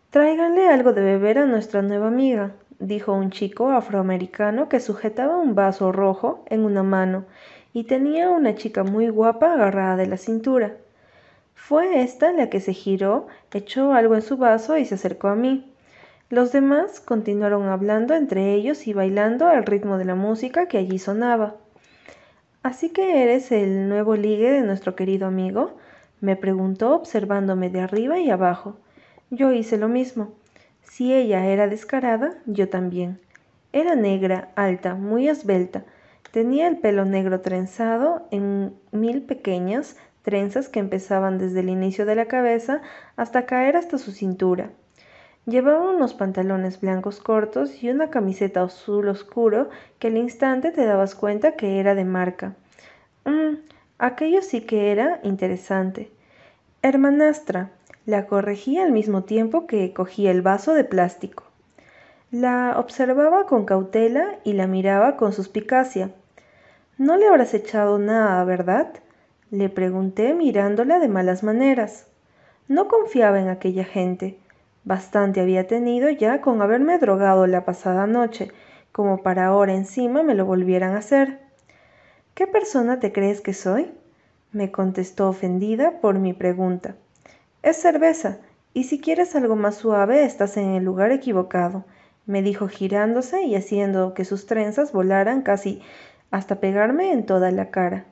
Tráiganle 0.09 0.67
algo 0.69 0.93
de 0.93 1.01
beber 1.01 1.37
a 1.37 1.45
nuestra 1.45 1.81
nueva 1.81 2.07
amiga, 2.07 2.53
dijo 2.79 3.13
un 3.13 3.29
chico 3.29 3.69
afroamericano 3.71 4.69
que 4.69 4.79
sujetaba 4.79 5.37
un 5.37 5.55
vaso 5.55 5.91
rojo 5.91 6.43
en 6.47 6.65
una 6.65 6.83
mano 6.83 7.25
y 7.73 7.83
tenía 7.83 8.29
una 8.29 8.55
chica 8.55 8.83
muy 8.83 9.09
guapa 9.09 9.53
agarrada 9.53 9.97
de 9.97 10.07
la 10.07 10.17
cintura. 10.17 10.77
Fue 11.57 12.01
esta 12.01 12.31
la 12.31 12.49
que 12.49 12.61
se 12.61 12.71
giró, 12.71 13.27
echó 13.51 13.91
algo 13.91 14.15
en 14.15 14.21
su 14.21 14.37
vaso 14.37 14.77
y 14.77 14.85
se 14.85 14.95
acercó 14.95 15.27
a 15.27 15.35
mí. 15.35 15.73
Los 16.29 16.53
demás 16.53 17.01
continuaron 17.01 17.67
hablando 17.67 18.13
entre 18.13 18.53
ellos 18.53 18.87
y 18.87 18.93
bailando 18.93 19.47
al 19.47 19.65
ritmo 19.65 19.97
de 19.97 20.05
la 20.05 20.15
música 20.15 20.67
que 20.67 20.77
allí 20.77 20.97
sonaba. 20.97 21.55
¿Así 22.63 22.91
que 22.91 23.21
eres 23.23 23.51
el 23.51 23.89
nuevo 23.89 24.15
ligue 24.15 24.51
de 24.51 24.61
nuestro 24.61 24.95
querido 24.95 25.27
amigo? 25.27 25.75
me 26.21 26.37
preguntó 26.37 26.95
observándome 26.95 27.69
de 27.69 27.81
arriba 27.81 28.19
y 28.19 28.29
abajo. 28.29 28.77
Yo 29.29 29.51
hice 29.51 29.77
lo 29.77 29.89
mismo. 29.89 30.33
Si 30.83 31.13
ella 31.13 31.47
era 31.47 31.67
descarada, 31.67 32.37
yo 32.45 32.69
también. 32.69 33.19
Era 33.73 33.95
negra, 33.95 34.51
alta, 34.55 34.95
muy 34.95 35.27
esbelta. 35.27 35.83
Tenía 36.31 36.67
el 36.67 36.77
pelo 36.77 37.03
negro 37.03 37.41
trenzado 37.41 38.27
en 38.31 38.73
mil 38.91 39.23
pequeñas 39.23 39.97
trenzas 40.27 40.67
que 40.67 40.81
empezaban 40.81 41.37
desde 41.37 41.61
el 41.61 41.69
inicio 41.69 42.05
de 42.05 42.13
la 42.13 42.25
cabeza 42.25 42.81
hasta 43.15 43.45
caer 43.45 43.77
hasta 43.77 43.97
su 43.97 44.11
cintura. 44.11 44.71
Llevaba 45.45 45.89
unos 45.89 46.13
pantalones 46.13 46.81
blancos 46.81 47.21
cortos 47.21 47.81
y 47.81 47.89
una 47.89 48.09
camiseta 48.09 48.61
azul 48.61 49.07
oscuro 49.07 49.69
que 49.99 50.07
al 50.07 50.17
instante 50.17 50.71
te 50.71 50.85
dabas 50.85 51.15
cuenta 51.15 51.53
que 51.53 51.79
era 51.79 51.95
de 51.95 52.03
marca. 52.03 52.55
Mm, 53.23 53.55
aquello 53.99 54.41
sí 54.41 54.59
que 54.59 54.91
era 54.91 55.21
interesante. 55.23 56.11
Hermanastra, 56.81 57.69
la 58.05 58.25
corregía 58.25 58.83
al 58.83 58.91
mismo 58.91 59.23
tiempo 59.23 59.65
que 59.65 59.93
cogía 59.93 60.31
el 60.31 60.41
vaso 60.41 60.73
de 60.73 60.83
plástico. 60.83 61.45
La 62.31 62.73
observaba 62.77 63.45
con 63.45 63.63
cautela 63.63 64.39
y 64.43 64.51
la 64.51 64.67
miraba 64.67 65.15
con 65.15 65.31
suspicacia. 65.31 66.11
No 66.97 67.15
le 67.15 67.29
habrás 67.29 67.53
echado 67.53 67.97
nada, 67.97 68.43
¿verdad? 68.43 68.89
Le 69.49 69.69
pregunté 69.69 70.33
mirándola 70.33 70.99
de 70.99 71.07
malas 71.07 71.41
maneras. 71.41 72.07
No 72.67 72.89
confiaba 72.89 73.39
en 73.39 73.47
aquella 73.47 73.85
gente. 73.85 74.37
Bastante 74.83 75.39
había 75.39 75.67
tenido 75.67 76.09
ya 76.09 76.41
con 76.41 76.61
haberme 76.61 76.99
drogado 76.99 77.47
la 77.47 77.63
pasada 77.63 78.07
noche, 78.07 78.51
como 78.91 79.23
para 79.23 79.45
ahora 79.45 79.73
encima 79.73 80.21
me 80.21 80.35
lo 80.35 80.45
volvieran 80.45 80.95
a 80.95 80.97
hacer. 80.97 81.39
¿Qué 82.33 82.45
persona 82.45 82.99
te 82.99 83.13
crees 83.13 83.39
que 83.39 83.53
soy? 83.53 83.93
me 84.51 84.69
contestó 84.69 85.29
ofendida 85.29 86.01
por 86.01 86.19
mi 86.19 86.33
pregunta. 86.33 86.95
Es 87.63 87.77
cerveza, 87.77 88.39
y 88.73 88.83
si 88.83 88.99
quieres 88.99 89.33
algo 89.33 89.55
más 89.55 89.75
suave 89.75 90.25
estás 90.25 90.57
en 90.57 90.71
el 90.71 90.83
lugar 90.83 91.13
equivocado, 91.13 91.85
me 92.25 92.41
dijo 92.41 92.67
girándose 92.67 93.43
y 93.43 93.55
haciendo 93.55 94.13
que 94.13 94.25
sus 94.25 94.45
trenzas 94.45 94.91
volaran 94.91 95.41
casi 95.41 95.81
hasta 96.31 96.59
pegarme 96.59 97.13
en 97.13 97.25
toda 97.25 97.51
la 97.51 97.69
cara. 97.69 98.05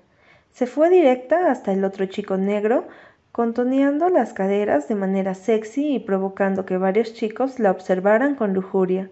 Se 0.55 0.67
fue 0.67 0.89
directa 0.89 1.51
hasta 1.51 1.73
el 1.73 1.83
otro 1.83 2.05
chico 2.05 2.37
negro, 2.37 2.87
contoneando 3.33 4.07
las 4.07 4.31
caderas 4.31 4.87
de 4.87 4.95
manera 4.95 5.33
sexy 5.33 5.95
y 5.95 5.99
provocando 5.99 6.65
que 6.65 6.77
varios 6.77 7.13
chicos 7.13 7.59
la 7.59 7.71
observaran 7.71 8.35
con 8.35 8.53
lujuria. 8.53 9.09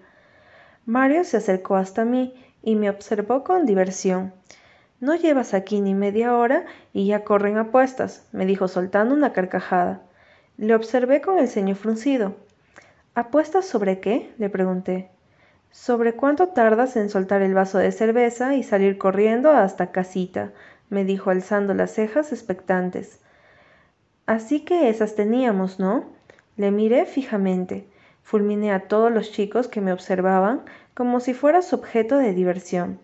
Mario 0.85 1.25
se 1.25 1.35
acercó 1.35 1.75
hasta 1.75 2.05
mí 2.05 2.33
y 2.61 2.75
me 2.75 2.89
observó 2.89 3.43
con 3.43 3.65
diversión. 3.65 4.31
No 5.01 5.15
llevas 5.15 5.53
aquí 5.53 5.81
ni 5.81 5.93
media 5.93 6.33
hora 6.37 6.63
y 6.93 7.07
ya 7.07 7.25
corren 7.25 7.57
apuestas, 7.57 8.25
me 8.31 8.45
dijo 8.45 8.69
soltando 8.69 9.13
una 9.13 9.33
carcajada. 9.33 9.99
Le 10.55 10.73
observé 10.73 11.19
con 11.19 11.39
el 11.39 11.49
ceño 11.49 11.75
fruncido. 11.75 12.37
¿Apuestas 13.15 13.65
sobre 13.65 13.99
qué? 13.99 14.33
le 14.37 14.49
pregunté. 14.49 15.09
Sobre 15.71 16.13
cuánto 16.13 16.49
tardas 16.49 16.95
en 16.95 17.09
soltar 17.09 17.41
el 17.41 17.53
vaso 17.53 17.79
de 17.79 17.91
cerveza 17.91 18.55
y 18.55 18.63
salir 18.63 18.97
corriendo 18.97 19.49
hasta 19.49 19.91
casita, 19.91 20.53
me 20.93 21.03
dijo 21.03 21.31
alzando 21.31 21.73
las 21.73 21.91
cejas 21.91 22.31
expectantes. 22.31 23.19
Así 24.25 24.61
que 24.61 24.89
esas 24.89 25.15
teníamos, 25.15 25.79
¿no? 25.79 26.05
Le 26.55 26.71
miré 26.71 27.05
fijamente. 27.05 27.85
Fulminé 28.21 28.71
a 28.71 28.87
todos 28.87 29.11
los 29.11 29.31
chicos 29.31 29.67
que 29.67 29.81
me 29.81 29.91
observaban 29.91 30.61
como 30.93 31.19
si 31.19 31.33
fueras 31.33 31.73
objeto 31.73 32.17
de 32.17 32.33
diversión. 32.33 32.99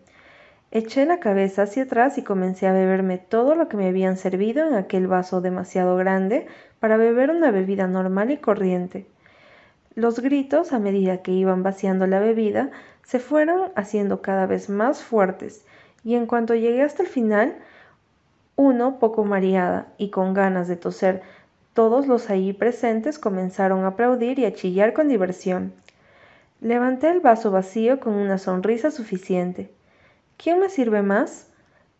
Eché 0.71 1.05
la 1.07 1.19
cabeza 1.19 1.63
hacia 1.63 1.83
atrás 1.83 2.19
y 2.19 2.23
comencé 2.23 2.67
a 2.67 2.73
beberme 2.73 3.17
todo 3.17 3.55
lo 3.55 3.67
que 3.67 3.75
me 3.75 3.87
habían 3.87 4.17
servido 4.17 4.67
en 4.67 4.75
aquel 4.75 5.07
vaso 5.07 5.41
demasiado 5.41 5.97
grande 5.97 6.45
para 6.79 6.95
beber 6.95 7.31
una 7.31 7.49
bebida 7.49 7.87
normal 7.87 8.29
y 8.29 8.37
corriente. 8.37 9.07
Los 9.95 10.19
gritos, 10.19 10.71
a 10.71 10.79
medida 10.79 11.23
que 11.23 11.31
iban 11.31 11.63
vaciando 11.63 12.05
la 12.05 12.19
bebida, 12.19 12.69
se 13.03 13.19
fueron 13.19 13.71
haciendo 13.75 14.21
cada 14.21 14.45
vez 14.45 14.69
más 14.69 15.01
fuertes, 15.01 15.65
y 16.03 16.13
en 16.13 16.27
cuanto 16.27 16.53
llegué 16.53 16.83
hasta 16.83 17.01
el 17.01 17.09
final, 17.09 17.55
uno, 18.59 18.99
poco 18.99 19.23
mareada 19.23 19.87
y 19.97 20.09
con 20.09 20.33
ganas 20.33 20.67
de 20.67 20.75
toser, 20.75 21.21
todos 21.73 22.07
los 22.07 22.29
allí 22.29 22.51
presentes 22.51 23.17
comenzaron 23.17 23.85
a 23.85 23.87
aplaudir 23.87 24.37
y 24.37 24.43
a 24.43 24.53
chillar 24.53 24.91
con 24.91 25.07
diversión. 25.07 25.71
Levanté 26.59 27.09
el 27.09 27.21
vaso 27.21 27.51
vacío 27.51 28.01
con 28.01 28.15
una 28.15 28.37
sonrisa 28.37 28.91
suficiente. 28.91 29.71
¿Quién 30.35 30.59
me 30.59 30.67
sirve 30.67 31.01
más? 31.01 31.47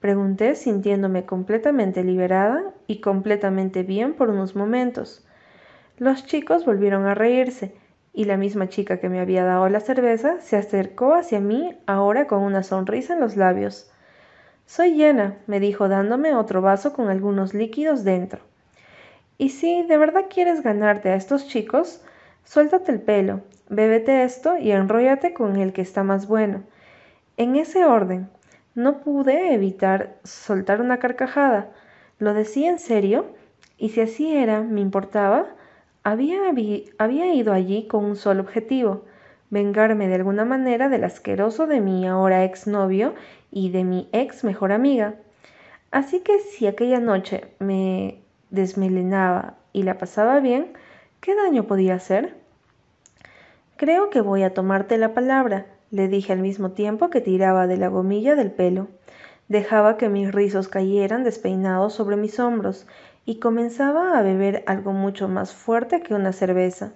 Pregunté 0.02 0.54
sintiéndome 0.56 1.26
completamente 1.26 2.04
liberada 2.04 2.62
y 2.88 3.00
completamente 3.00 3.84
bien 3.84 4.14
por 4.14 4.30
unos 4.30 4.54
momentos. 4.58 5.26
Los 5.98 6.26
chicos 6.26 6.66
volvieron 6.66 7.06
a 7.06 7.16
reírse 7.16 7.74
y 8.12 8.26
la 8.26 8.36
misma 8.36 8.68
chica 8.68 9.00
que 9.00 9.08
me 9.08 9.22
había 9.22 9.46
dado 9.46 9.70
la 9.70 9.80
cerveza 9.80 10.42
se 10.42 10.58
acercó 10.58 11.14
hacia 11.14 11.40
mí 11.40 11.80
ahora 11.86 12.28
con 12.28 12.42
una 12.42 12.64
sonrisa 12.64 13.14
en 13.14 13.22
los 13.22 13.38
labios. 13.38 13.90
Soy 14.70 14.94
llena, 14.94 15.40
me 15.48 15.60
dijo 15.60 15.90
dándome 15.90 16.36
otro 16.36 16.62
vaso 16.62 16.94
con 16.94 17.10
algunos 17.10 17.56
líquidos 17.56 18.04
dentro. 18.04 18.42
Y 19.40 19.50
si 19.50 19.82
de 19.82 19.98
verdad 19.98 20.26
quieres 20.30 20.62
ganarte 20.62 21.10
a 21.10 21.16
estos 21.16 21.48
chicos, 21.48 22.04
suéltate 22.44 22.92
el 22.92 23.02
pelo, 23.02 23.42
bébete 23.68 24.22
esto 24.22 24.58
y 24.58 24.70
enróllate 24.70 25.34
con 25.34 25.56
el 25.56 25.74
que 25.74 25.82
está 25.82 26.04
más 26.04 26.28
bueno. 26.28 26.62
En 27.36 27.56
ese 27.56 27.84
orden, 27.84 28.30
no 28.76 29.00
pude 29.00 29.56
evitar 29.56 30.20
soltar 30.24 30.82
una 30.82 31.00
carcajada. 31.00 31.72
¿Lo 32.20 32.36
decía 32.36 32.70
en 32.70 32.78
serio? 32.78 33.26
Y 33.80 33.90
si 33.90 34.02
así 34.02 34.36
era, 34.36 34.62
¿me 34.62 34.82
importaba? 34.82 35.48
Había, 36.04 36.42
había 37.00 37.34
ido 37.34 37.54
allí 37.54 37.88
con 37.88 38.06
un 38.06 38.16
solo 38.16 38.44
objetivo, 38.44 39.04
vengarme 39.50 40.08
de 40.08 40.16
alguna 40.16 40.46
manera 40.46 40.90
del 40.90 41.04
asqueroso 41.04 41.68
de 41.68 41.82
mi 41.82 42.08
ahora 42.08 42.44
exnovio 42.44 43.16
y 43.52 43.72
de 43.72 43.84
mi 43.84 44.10
ex 44.12 44.44
mejor 44.44 44.72
amiga. 44.72 45.16
Así 45.92 46.20
que 46.20 46.40
si 46.40 46.68
aquella 46.68 47.00
noche 47.00 47.46
me 47.60 48.22
desmelenaba 48.52 49.56
y 49.74 49.84
la 49.84 49.98
pasaba 49.98 50.40
bien, 50.40 50.74
¿qué 51.20 51.36
daño 51.36 51.64
podía 51.64 51.96
hacer? 51.96 52.36
Creo 53.76 54.10
que 54.10 54.22
voy 54.22 54.44
a 54.44 54.54
tomarte 54.54 54.98
la 54.98 55.14
palabra, 55.14 55.66
le 55.92 56.08
dije 56.08 56.34
al 56.34 56.40
mismo 56.40 56.72
tiempo 56.72 57.10
que 57.10 57.22
tiraba 57.22 57.66
de 57.66 57.78
la 57.78 57.88
gomilla 57.88 58.36
del 58.36 58.52
pelo. 58.52 58.88
Dejaba 59.48 59.98
que 59.98 60.10
mis 60.10 60.32
rizos 60.32 60.68
cayeran 60.68 61.24
despeinados 61.24 61.94
sobre 61.94 62.16
mis 62.16 62.40
hombros 62.40 62.86
y 63.26 63.40
comenzaba 63.40 64.18
a 64.18 64.22
beber 64.22 64.64
algo 64.68 64.92
mucho 64.92 65.28
más 65.28 65.54
fuerte 65.54 66.02
que 66.02 66.14
una 66.14 66.34
cerveza. 66.34 66.94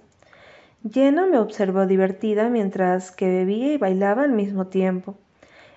Llena 0.84 1.24
me 1.24 1.38
observó 1.38 1.86
divertida 1.86 2.50
mientras 2.50 3.10
que 3.10 3.26
bebía 3.26 3.72
y 3.72 3.78
bailaba 3.78 4.24
al 4.24 4.32
mismo 4.32 4.66
tiempo. 4.66 5.14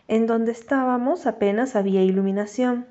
En 0.09 0.27
donde 0.27 0.51
estábamos 0.51 1.27
apenas 1.27 1.77
había 1.77 2.03
iluminación, 2.03 2.85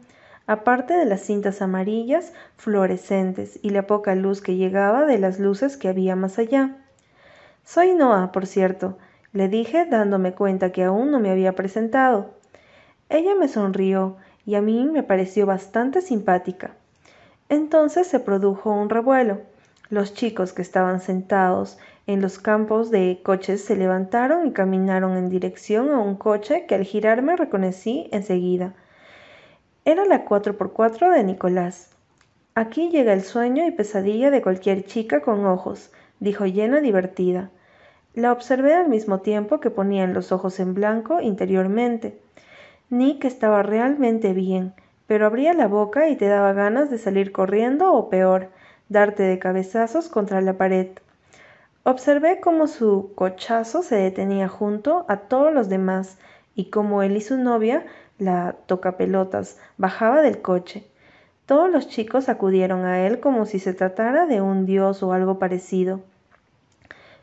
aparte 0.46 0.94
de 0.94 1.04
las 1.04 1.20
cintas 1.20 1.61
amarillas 1.61 2.32
fluorescentes 2.56 3.58
y 3.61 3.68
la 3.68 3.87
poca 3.87 4.14
luz 4.14 4.40
que 4.40 4.56
llegaba 4.56 5.04
de 5.04 5.18
las 5.18 5.38
luces 5.38 5.76
que 5.76 5.88
había 5.88 6.16
más 6.16 6.38
allá. 6.38 6.78
Soy 7.64 7.92
Noah, 7.92 8.32
por 8.32 8.46
cierto, 8.46 8.96
le 9.35 9.49
dije 9.50 9.85
dándome 9.85 10.32
cuenta 10.32 10.73
que 10.73 10.85
aún 10.85 11.11
no 11.11 11.20
me 11.20 11.30
había 11.30 11.52
presentado. 11.52 12.30
Ella 13.11 13.35
me 13.35 13.46
sonrió 13.46 14.16
y 14.46 14.54
a 14.54 14.62
mí 14.62 14.88
me 14.90 15.02
pareció 15.02 15.44
bastante 15.44 16.00
simpática. 16.00 16.76
Entonces 17.50 18.06
se 18.06 18.20
produjo 18.20 18.70
un 18.73 18.88
revuelo. 18.88 19.42
Los 19.90 20.14
chicos 20.14 20.52
que 20.52 20.62
estaban 20.62 21.00
sentados 21.00 21.78
en 22.06 22.20
los 22.20 22.38
campos 22.38 22.90
de 22.90 23.20
coches 23.25 23.64
se 23.64 23.75
levantaron 23.75 24.46
y 24.46 24.52
caminaron 24.52 25.16
en 25.16 25.28
dirección 25.28 25.90
a 25.90 25.98
un 25.98 26.14
coche 26.14 26.66
que 26.66 26.76
al 26.76 26.84
girarme 26.84 27.36
reconocí 27.36 28.08
enseguida. 28.12 28.75
Era 29.84 30.04
la 30.04 30.25
4x4 30.25 31.12
de 31.12 31.25
Nicolás. 31.25 31.90
Aquí 32.54 32.90
llega 32.90 33.12
el 33.12 33.22
sueño 33.22 33.66
y 33.66 33.72
pesadilla 33.72 34.30
de 34.30 34.40
cualquier 34.40 34.84
chica 34.84 35.20
con 35.20 35.46
ojos, 35.46 35.92
dijo 36.20 36.46
llena 36.46 36.80
divertida. 36.80 37.50
La 38.14 38.32
observé 38.32 38.75
al 38.75 38.88
mismo 38.88 39.20
tiempo 39.20 39.60
que 39.60 39.70
ponían 39.70 40.14
los 40.14 40.32
ojos 40.32 40.60
en 40.60 40.75
blanco 40.75 41.20
interiormente. 41.20 42.18
Nick 42.88 43.25
estaba 43.25 43.62
realmente 43.62 44.32
bien, 44.32 44.75
pero 45.08 45.26
abría 45.26 45.54
la 45.54 45.66
boca 45.66 46.08
y 46.08 46.16
te 46.16 46.28
daba 46.28 46.52
ganas 46.52 46.88
de 46.88 46.98
salir 46.98 47.32
corriendo 47.32 47.92
o 47.92 48.08
peor, 48.08 48.48
darte 48.88 49.25
de 49.25 49.38
cabezazos 49.40 50.08
contra 50.08 50.40
la 50.40 50.56
pared. 50.56 50.88
Observé 51.88 52.40
cómo 52.40 52.66
su 52.66 53.12
cochazo 53.14 53.85
se 53.85 53.95
detenía 53.95 54.49
junto 54.49 55.07
a 55.07 55.19
todos 55.19 55.55
los 55.55 55.69
demás 55.69 56.19
y 56.57 56.64
cómo 56.64 57.05
él 57.05 57.16
y 57.16 57.21
su 57.21 57.37
novia 57.37 57.87
la 58.19 58.57
tocapelotas, 58.66 59.61
bajaba 59.78 60.21
del 60.21 60.43
coche. 60.43 60.85
Todos 61.47 61.71
los 61.71 61.87
chicos 61.87 62.28
acudieron 62.28 62.85
a 62.85 63.07
él 63.07 63.21
como 63.21 63.47
si 63.47 63.61
se 63.61 63.73
tratara 63.73 64.27
de 64.27 64.40
un 64.40 64.66
dios 64.66 65.05
o 65.05 65.12
algo 65.12 65.38
parecido. 65.38 66.01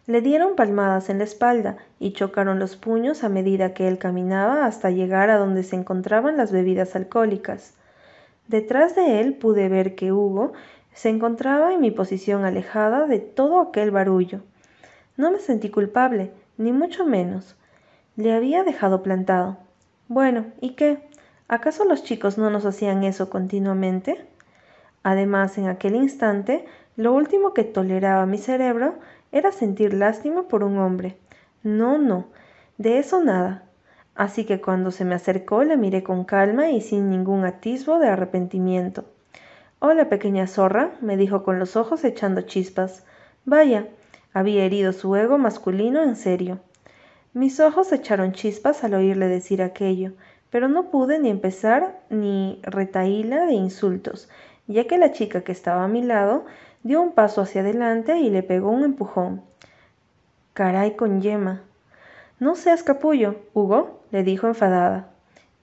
Le 0.08 0.22
dieron 0.22 0.56
palmadas 0.56 1.10
en 1.10 1.18
la 1.18 1.26
espalda 1.26 1.76
y 2.00 2.14
chocaron 2.14 2.58
los 2.58 2.78
puños 2.78 3.26
a 3.26 3.30
medida 3.30 3.74
que 3.74 3.90
él 3.90 3.98
caminaba 3.98 4.66
hasta 4.66 4.92
llegar 4.92 5.30
a 5.30 5.40
donde 5.40 5.64
se 5.64 5.76
encontraban 5.76 6.38
las 6.38 6.54
bebidas 6.54 6.96
alcohólicas. 6.96 7.74
Detrás 8.48 8.96
de 8.96 9.20
él 9.20 9.34
pude 9.34 9.68
ver 9.68 9.96
que 9.96 10.14
Hugo 10.14 10.54
se 10.94 11.10
encontraba 11.10 11.74
en 11.74 11.82
mi 11.82 11.92
posición 11.92 12.46
alejada 12.46 13.08
de 13.08 13.20
todo 13.20 13.60
aquel 13.60 13.92
barullo. 13.92 14.40
No 15.16 15.32
me 15.32 15.40
sentí 15.40 15.70
culpable, 15.70 16.32
ni 16.58 16.72
mucho 16.72 17.06
menos. 17.06 17.56
Le 18.16 18.34
había 18.34 18.64
dejado 18.64 19.04
plantado. 19.04 19.58
Bueno, 20.08 20.46
¿y 20.60 20.72
qué? 20.72 21.08
¿Acaso 21.48 21.86
los 21.86 22.04
chicos 22.04 22.38
no 22.38 22.50
nos 22.50 22.66
hacían 22.66 23.04
eso 23.04 23.30
continuamente? 23.30 24.26
Además, 25.04 25.58
en 25.58 25.68
aquel 25.68 25.96
instante, 25.96 26.66
lo 26.96 27.14
último 27.14 27.54
que 27.54 27.64
toleraba 27.64 28.26
mi 28.26 28.38
cerebro 28.38 28.96
era 29.32 29.52
sentir 29.52 29.94
lástima 29.94 30.48
por 30.48 30.64
un 30.64 30.78
hombre. 30.78 31.18
No, 31.64 31.98
no, 31.98 32.28
de 32.78 33.00
eso 33.00 33.24
nada. 33.24 33.64
Así 34.16 34.46
que 34.46 34.62
cuando 34.62 34.92
se 34.92 35.06
me 35.06 35.16
acercó 35.16 35.64
le 35.64 35.78
miré 35.78 36.04
con 36.04 36.24
calma 36.24 36.70
y 36.70 36.82
sin 36.82 37.10
ningún 37.10 37.46
atisbo 37.46 38.00
de 38.00 38.08
arrepentimiento. 38.10 39.06
Hola, 39.80 40.08
pequeña 40.08 40.48
zorra, 40.48 40.92
me 41.02 41.18
dijo 41.18 41.44
con 41.44 41.60
los 41.60 41.76
ojos 41.76 42.04
echando 42.04 42.42
chispas. 42.42 43.06
Vaya, 43.44 43.88
había 44.34 44.66
herido 44.66 44.94
su 44.94 45.16
ego 45.16 45.38
masculino 45.38 46.04
en 46.04 46.16
serio. 46.16 46.60
Mis 47.34 47.60
ojos 47.60 47.92
echaron 47.92 48.34
chispas 48.34 48.84
al 48.84 48.94
oírle 48.94 49.28
decir 49.28 49.62
aquello, 49.62 50.14
pero 50.50 50.68
no 50.68 50.92
pude 50.92 51.20
ni 51.20 51.30
empezar 51.30 52.00
ni 52.10 52.60
retaíla 52.64 53.46
de 53.46 53.54
insultos, 53.54 54.30
ya 54.68 54.86
que 54.86 54.98
la 54.98 55.12
chica 55.12 55.42
que 55.42 55.52
estaba 55.52 55.84
a 55.84 55.88
mi 55.88 56.04
lado 56.04 56.46
dio 56.84 57.02
un 57.02 57.14
paso 57.14 57.42
hacia 57.42 57.62
adelante 57.62 58.20
y 58.20 58.30
le 58.30 58.44
pegó 58.44 58.70
un 58.70 58.84
empujón. 58.84 59.42
Caray 60.54 60.96
con 60.96 61.22
yema. 61.22 61.64
No 62.40 62.56
seas 62.56 62.84
capullo, 62.84 63.38
Hugo, 63.54 64.02
le 64.12 64.24
dijo 64.24 64.48
enfadada. 64.48 65.10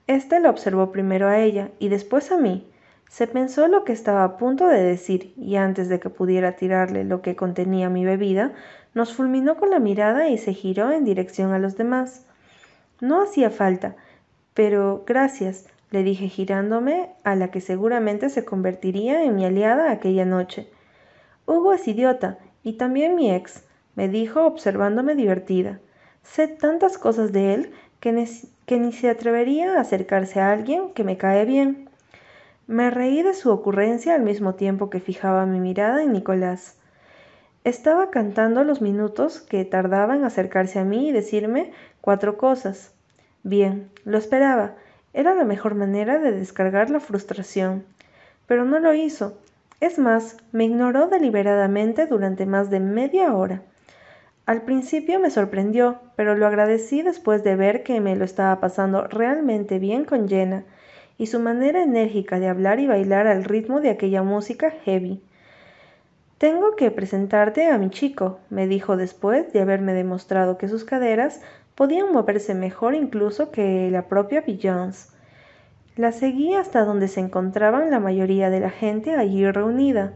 Este 0.07 0.41
la 0.41 0.51
observó 0.51 0.91
primero 0.91 1.29
a 1.29 1.39
ella 1.39 1.71
y 1.79 1.89
después 1.89 2.33
a 2.33 2.37
mí. 2.37 2.67
Se 3.11 3.27
pensó 3.27 3.67
lo 3.67 3.83
que 3.83 3.93
estaba 3.93 4.23
a 4.23 4.37
punto 4.37 4.69
de 4.69 4.85
decir 4.85 5.35
y 5.37 5.57
antes 5.57 5.89
de 5.89 5.99
que 5.99 6.11
pudiera 6.11 6.55
tirarle 6.55 7.03
lo 7.03 7.23
que 7.23 7.35
contenía 7.35 7.91
mi 7.91 8.05
bebida, 8.05 8.53
nos 8.95 9.13
fulminó 9.13 9.57
con 9.57 9.71
la 9.71 9.81
mirada 9.81 10.29
y 10.29 10.39
se 10.39 10.55
giró 10.55 10.93
en 10.93 11.05
dirección 11.05 11.53
a 11.53 11.59
los 11.59 11.77
demás. 11.77 12.25
No 13.01 13.21
hacía 13.21 13.51
falta, 13.51 13.97
pero 14.55 15.03
gracias, 15.09 15.67
le 15.91 16.05
dije 16.05 16.29
girándome 16.29 17.11
a 17.25 17.35
la 17.35 17.51
que 17.51 17.61
seguramente 17.61 18.31
se 18.31 18.45
convertiría 18.45 19.25
en 19.25 19.35
mi 19.35 19.45
aliada 19.45 19.91
aquella 19.91 20.25
noche. 20.25 20.71
Hugo 21.47 21.73
es 21.73 21.89
idiota, 21.89 22.39
y 22.63 22.75
también 22.75 23.17
mi 23.17 23.35
ex, 23.35 23.65
me 23.97 24.09
dijo 24.09 24.47
observándome 24.47 25.17
divertida. 25.17 25.81
Sé 26.23 26.47
tantas 26.47 26.97
cosas 26.97 27.33
de 27.33 27.55
él 27.55 27.73
que, 27.99 28.29
que 28.67 28.79
ni 28.79 28.93
se 28.93 29.11
atrevería 29.11 29.75
a 29.75 29.81
acercarse 29.81 30.39
a 30.39 30.53
alguien 30.53 30.93
que 30.95 31.03
me 31.03 31.17
cae 31.17 31.45
bien. 31.45 31.90
Me 32.71 32.89
reí 32.89 33.25
de 33.25 33.35
su 33.35 33.51
ocurrencia 33.51 34.15
al 34.15 34.23
mismo 34.23 34.55
tiempo 34.55 34.91
que 34.91 35.01
fijaba 35.01 35.45
mi 35.45 35.59
mirada 35.59 36.05
en 36.05 36.13
Nicolás. 36.13 36.77
Estaba 37.65 38.11
cantando 38.11 38.63
los 38.63 38.81
minutos 38.81 39.41
que 39.41 39.65
tardaba 39.65 40.15
en 40.15 40.23
acercarse 40.23 40.79
a 40.79 40.85
mí 40.85 41.09
y 41.09 41.13
decirme 41.13 41.73
cuatro 42.01 42.39
cosas. 42.39 42.93
Bien, 43.43 43.91
lo 44.05 44.19
esperaba. 44.19 44.77
Era 45.15 45.35
la 45.35 45.43
mejor 45.43 45.75
manera 45.75 46.21
de 46.21 46.31
descargar 46.31 46.91
la 46.91 47.01
frustración. 47.01 47.83
Pero 48.47 48.65
no 48.65 48.79
lo 48.79 48.95
hizo. 48.95 49.37
Es 49.81 49.99
más, 49.99 50.37
me 50.53 50.67
ignoró 50.67 51.09
deliberadamente 51.09 52.07
durante 52.07 52.47
más 52.47 52.71
de 52.71 52.79
media 52.79 53.35
hora. 53.35 53.63
Al 54.47 54.63
principio 54.63 55.19
me 55.19 55.33
sorprendió, 55.33 55.99
pero 56.15 56.37
lo 56.37 56.47
agradecí 56.47 57.03
después 57.03 57.43
de 57.43 57.57
ver 57.57 57.83
que 57.83 58.01
me 58.01 58.15
lo 58.15 58.25
estaba 58.25 58.61
pasando 58.61 59.09
realmente 59.09 59.81
bien 59.81 60.05
con 60.05 60.29
Jenna 60.29 60.63
y 61.21 61.27
su 61.27 61.39
manera 61.39 61.83
enérgica 61.83 62.41
de 62.41 62.49
hablar 62.49 62.81
y 62.81 62.87
bailar 62.87 63.27
al 63.27 63.45
ritmo 63.45 63.83
de 63.83 63.91
aquella 63.91 64.23
música 64.23 64.71
heavy. 64.71 65.21
Tengo 66.39 66.77
que 66.77 66.91
presentarte 66.91 67.67
a 67.67 67.77
mi 67.77 67.91
chico, 67.91 68.39
me 68.49 68.67
dijo 68.67 68.97
después 68.97 69.53
de 69.53 69.61
haberme 69.61 69.93
demostrado 69.93 70.57
que 70.57 70.67
sus 70.67 70.85
caderas 70.85 71.43
podían 71.75 72.11
moverse 72.11 72.55
mejor 72.55 72.95
incluso 72.95 73.51
que 73.51 73.91
la 73.91 74.09
propia 74.09 74.41
Beyoncé. 74.41 75.11
La 75.95 76.13
seguí 76.13 76.55
hasta 76.55 76.87
donde 76.87 77.07
se 77.07 77.21
encontraban 77.21 77.91
la 77.91 78.01
mayoría 78.01 78.49
de 78.49 78.61
la 78.61 78.71
gente 78.71 79.15
allí 79.15 79.45
reunida. 79.51 80.15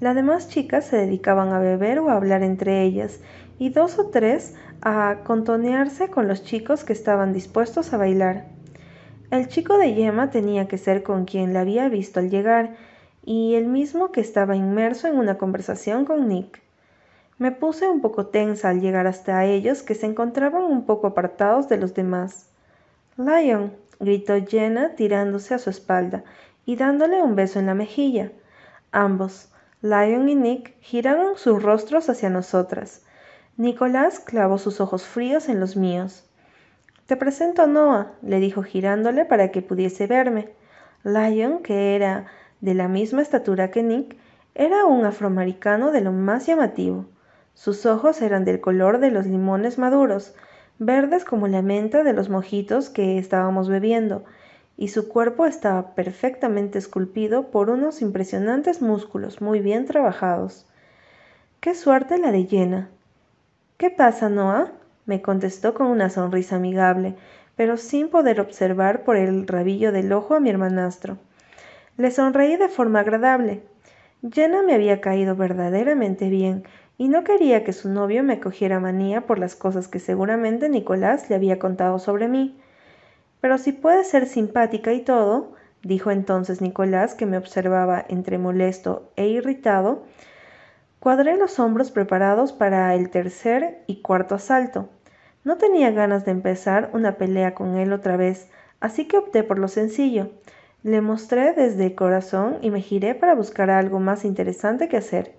Las 0.00 0.14
demás 0.14 0.50
chicas 0.50 0.84
se 0.84 0.98
dedicaban 0.98 1.50
a 1.54 1.60
beber 1.60 1.98
o 2.00 2.10
a 2.10 2.16
hablar 2.16 2.42
entre 2.42 2.82
ellas, 2.82 3.20
y 3.58 3.70
dos 3.70 3.98
o 3.98 4.08
tres 4.08 4.54
a 4.82 5.20
contonearse 5.24 6.08
con 6.08 6.28
los 6.28 6.44
chicos 6.44 6.84
que 6.84 6.92
estaban 6.92 7.32
dispuestos 7.32 7.94
a 7.94 7.96
bailar. 7.96 8.52
El 9.32 9.48
chico 9.48 9.78
de 9.78 9.94
Yema 9.94 10.28
tenía 10.28 10.68
que 10.68 10.76
ser 10.76 11.02
con 11.02 11.24
quien 11.24 11.54
la 11.54 11.60
había 11.60 11.88
visto 11.88 12.20
al 12.20 12.28
llegar, 12.28 12.76
y 13.24 13.54
el 13.54 13.64
mismo 13.66 14.12
que 14.12 14.20
estaba 14.20 14.56
inmerso 14.56 15.08
en 15.08 15.16
una 15.16 15.38
conversación 15.38 16.04
con 16.04 16.28
Nick. 16.28 16.60
Me 17.38 17.50
puse 17.50 17.88
un 17.88 18.02
poco 18.02 18.26
tensa 18.26 18.68
al 18.68 18.82
llegar 18.82 19.06
hasta 19.06 19.46
ellos 19.46 19.82
que 19.82 19.94
se 19.94 20.04
encontraban 20.04 20.64
un 20.64 20.84
poco 20.84 21.06
apartados 21.06 21.66
de 21.70 21.78
los 21.78 21.94
demás. 21.94 22.50
Lion, 23.16 23.72
gritó 23.98 24.34
Jenna 24.46 24.96
tirándose 24.96 25.54
a 25.54 25.58
su 25.58 25.70
espalda 25.70 26.24
y 26.66 26.76
dándole 26.76 27.22
un 27.22 27.34
beso 27.34 27.58
en 27.58 27.64
la 27.64 27.74
mejilla. 27.74 28.32
Ambos, 28.90 29.48
Lion 29.80 30.28
y 30.28 30.34
Nick, 30.34 30.74
giraron 30.82 31.38
sus 31.38 31.62
rostros 31.62 32.10
hacia 32.10 32.28
nosotras. 32.28 33.00
Nicolás 33.56 34.20
clavó 34.20 34.58
sus 34.58 34.78
ojos 34.82 35.04
fríos 35.06 35.48
en 35.48 35.58
los 35.58 35.74
míos. 35.74 36.26
Presento 37.16 37.62
a 37.62 37.66
Noah, 37.66 38.12
le 38.22 38.40
dijo 38.40 38.62
girándole 38.62 39.24
para 39.24 39.50
que 39.50 39.62
pudiese 39.62 40.06
verme. 40.06 40.48
Lion, 41.04 41.62
que 41.62 41.94
era 41.94 42.26
de 42.60 42.74
la 42.74 42.88
misma 42.88 43.22
estatura 43.22 43.70
que 43.70 43.82
Nick, 43.82 44.16
era 44.54 44.84
un 44.84 45.04
afroamericano 45.04 45.92
de 45.92 46.00
lo 46.00 46.12
más 46.12 46.46
llamativo. 46.46 47.06
Sus 47.54 47.86
ojos 47.86 48.22
eran 48.22 48.44
del 48.44 48.60
color 48.60 48.98
de 48.98 49.10
los 49.10 49.26
limones 49.26 49.78
maduros, 49.78 50.34
verdes 50.78 51.24
como 51.24 51.48
la 51.48 51.62
menta 51.62 52.02
de 52.02 52.12
los 52.12 52.28
mojitos 52.28 52.90
que 52.90 53.18
estábamos 53.18 53.68
bebiendo, 53.68 54.24
y 54.76 54.88
su 54.88 55.08
cuerpo 55.08 55.46
estaba 55.46 55.94
perfectamente 55.94 56.78
esculpido 56.78 57.50
por 57.50 57.70
unos 57.70 58.02
impresionantes 58.02 58.82
músculos 58.82 59.40
muy 59.40 59.60
bien 59.60 59.86
trabajados. 59.86 60.66
¡Qué 61.60 61.74
suerte 61.74 62.18
la 62.18 62.32
de 62.32 62.44
Jenna! 62.46 62.88
¿Qué 63.76 63.90
pasa, 63.90 64.28
Noah? 64.28 64.72
Me 65.06 65.22
contestó 65.22 65.74
con 65.74 65.86
una 65.88 66.10
sonrisa 66.10 66.56
amigable, 66.56 67.14
pero 67.56 67.76
sin 67.76 68.08
poder 68.08 68.40
observar 68.40 69.04
por 69.04 69.16
el 69.16 69.46
rabillo 69.46 69.92
del 69.92 70.12
ojo 70.12 70.34
a 70.34 70.40
mi 70.40 70.50
hermanastro. 70.50 71.18
Le 71.96 72.10
sonreí 72.10 72.56
de 72.56 72.68
forma 72.68 73.00
agradable. 73.00 73.62
Jenna 74.32 74.62
me 74.62 74.74
había 74.74 75.00
caído 75.00 75.36
verdaderamente 75.36 76.28
bien, 76.28 76.64
y 76.98 77.08
no 77.08 77.24
quería 77.24 77.64
que 77.64 77.72
su 77.72 77.88
novio 77.88 78.22
me 78.22 78.38
cogiera 78.38 78.78
manía 78.78 79.22
por 79.22 79.38
las 79.38 79.56
cosas 79.56 79.88
que 79.88 79.98
seguramente 79.98 80.68
Nicolás 80.68 81.28
le 81.28 81.36
había 81.36 81.58
contado 81.58 81.98
sobre 81.98 82.28
mí. 82.28 82.60
Pero 83.40 83.58
si 83.58 83.72
puede 83.72 84.04
ser 84.04 84.26
simpática 84.26 84.92
y 84.92 85.00
todo, 85.00 85.54
dijo 85.82 86.10
entonces 86.10 86.60
Nicolás, 86.60 87.14
que 87.14 87.26
me 87.26 87.38
observaba 87.38 88.04
entre 88.08 88.38
molesto 88.38 89.10
e 89.16 89.26
irritado, 89.26 90.04
cuadré 91.02 91.36
los 91.36 91.58
hombros 91.58 91.90
preparados 91.90 92.52
para 92.52 92.94
el 92.94 93.10
tercer 93.10 93.82
y 93.88 94.02
cuarto 94.02 94.36
asalto. 94.36 94.88
No 95.42 95.56
tenía 95.56 95.90
ganas 95.90 96.24
de 96.24 96.30
empezar 96.30 96.90
una 96.92 97.16
pelea 97.16 97.56
con 97.56 97.76
él 97.76 97.92
otra 97.92 98.16
vez, 98.16 98.48
así 98.78 99.08
que 99.08 99.18
opté 99.18 99.42
por 99.42 99.58
lo 99.58 99.66
sencillo. 99.66 100.30
Le 100.84 101.00
mostré 101.00 101.54
desde 101.54 101.86
el 101.86 101.96
corazón 101.96 102.58
y 102.60 102.70
me 102.70 102.80
giré 102.80 103.16
para 103.16 103.34
buscar 103.34 103.68
algo 103.68 103.98
más 103.98 104.24
interesante 104.24 104.88
que 104.88 104.96
hacer. 104.96 105.34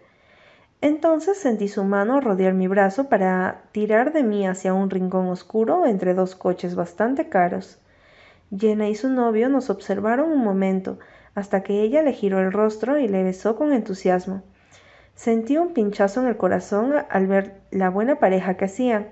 Entonces 0.82 1.38
sentí 1.38 1.70
su 1.70 1.86
mano 1.86 2.20
rodear 2.20 2.54
mi 2.54 2.68
brazo 2.68 3.08
para 3.08 3.62
tirar 3.72 4.12
de 4.12 4.24
mí 4.24 4.46
hacia 4.46 4.74
un 4.74 4.90
rincón 4.90 5.28
oscuro 5.30 5.86
entre 5.86 6.14
dos 6.14 6.36
coches 6.36 6.76
bastante 6.76 7.30
caros. 7.30 7.80
Jenna 8.54 8.90
y 8.90 8.96
su 8.96 9.08
novio 9.08 9.48
nos 9.48 9.70
observaron 9.70 10.30
un 10.30 10.44
momento, 10.44 11.00
hasta 11.36 11.64
que 11.64 11.84
ella 11.84 12.02
le 12.02 12.12
giró 12.12 12.42
el 12.42 12.52
rostro 12.52 13.00
y 13.00 13.08
le 13.08 13.24
besó 13.24 13.56
con 13.56 13.72
entusiasmo. 13.72 14.44
Sentí 15.24 15.56
un 15.56 15.74
pinchazo 15.74 16.20
en 16.20 16.28
el 16.28 16.36
corazón 16.36 16.96
al 17.10 17.28
ver 17.28 17.54
la 17.72 17.90
buena 17.90 18.20
pareja 18.20 18.56
que 18.56 18.66
hacían. 18.66 19.08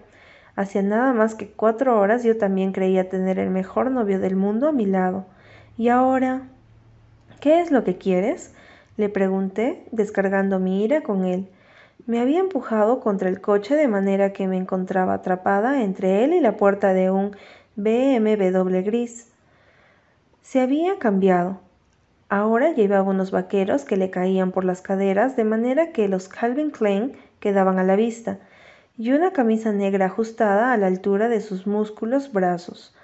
Hacía 0.58 0.82
nada 0.82 1.13
más 1.13 1.36
que 1.36 1.47
cuatro 1.47 1.97
horas 1.97 2.26
yo 2.26 2.38
también 2.38 2.74
creía 2.74 3.08
tener 3.08 3.39
el 3.39 3.50
mejor 3.50 3.91
novio 3.91 4.19
del 4.19 4.36
mundo 4.36 4.67
a 4.67 4.74
mi 4.74 4.86
lado. 4.86 5.24
¿Y 5.78 5.88
ahora? 5.88 6.41
¿Qué 7.39 7.62
es 7.62 7.71
lo 7.71 7.86
que 7.86 7.97
quieres? 7.97 8.54
le 8.97 9.08
pregunté, 9.08 9.86
descargando 9.93 10.60
mi 10.60 10.84
ira 10.84 11.00
con 11.00 11.24
él. 11.24 11.47
Me 12.06 12.19
había 12.19 12.41
empujado 12.41 13.00
contra 13.00 13.30
el 13.30 13.39
coche 13.39 13.76
de 13.76 13.88
manera 13.88 14.34
que 14.34 14.50
me 14.50 14.58
encontraba 14.58 15.13
atrapada 15.13 15.82
entre 15.82 16.26
él 16.26 16.34
y 16.34 16.41
la 16.41 16.58
puerta 16.58 16.93
de 16.93 17.10
un 17.10 17.38
BMW 17.78 18.82
gris. 18.84 19.32
Se 20.41 20.60
había 20.60 21.00
cambiado. 21.00 21.62
Ahora 22.32 22.72
llevaba 22.72 23.10
unos 23.10 23.32
vaqueros 23.32 23.84
que 23.84 23.98
le 23.98 24.10
caían 24.10 24.54
por 24.54 24.63
las 24.63 24.82
caderas 24.82 25.36
de 25.36 25.44
manera 25.44 25.91
que 25.91 26.08
los 26.08 26.30
Calvin 26.30 26.72
Klein 26.72 27.12
quedaban 27.41 27.78
a 27.78 27.84
la 27.84 27.98
vista, 27.98 28.39
y 28.98 29.12
una 29.12 29.34
camisa 29.34 29.74
negra 29.74 30.06
ajustada 30.06 30.72
a 30.72 30.78
la 30.78 30.88
altura 30.88 31.28
de 31.28 31.41
sus 31.41 31.67
músculos 31.67 32.32
brazos. 32.32 32.96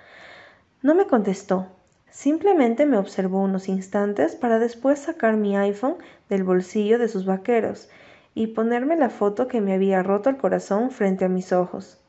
No 0.81 0.95
me 0.95 1.07
contestó, 1.07 1.67
simplemente 2.09 2.85
me 2.85 2.97
observó 2.97 3.41
unos 3.41 3.67
instantes 3.67 4.37
para 4.37 4.59
después 4.59 4.99
sacar 4.99 5.35
mi 5.35 5.57
iPhone 5.57 5.97
del 6.29 6.45
bolsillo 6.45 6.97
de 6.97 7.09
sus 7.09 7.25
vaqueros 7.25 7.89
y 8.33 8.47
ponerme 8.47 8.95
la 8.95 9.09
foto 9.09 9.49
que 9.49 9.59
me 9.59 9.73
había 9.73 10.03
roto 10.03 10.29
el 10.29 10.37
corazón 10.37 10.89
frente 10.89 11.25
a 11.25 11.29
mis 11.29 11.51
ojos. 11.51 11.99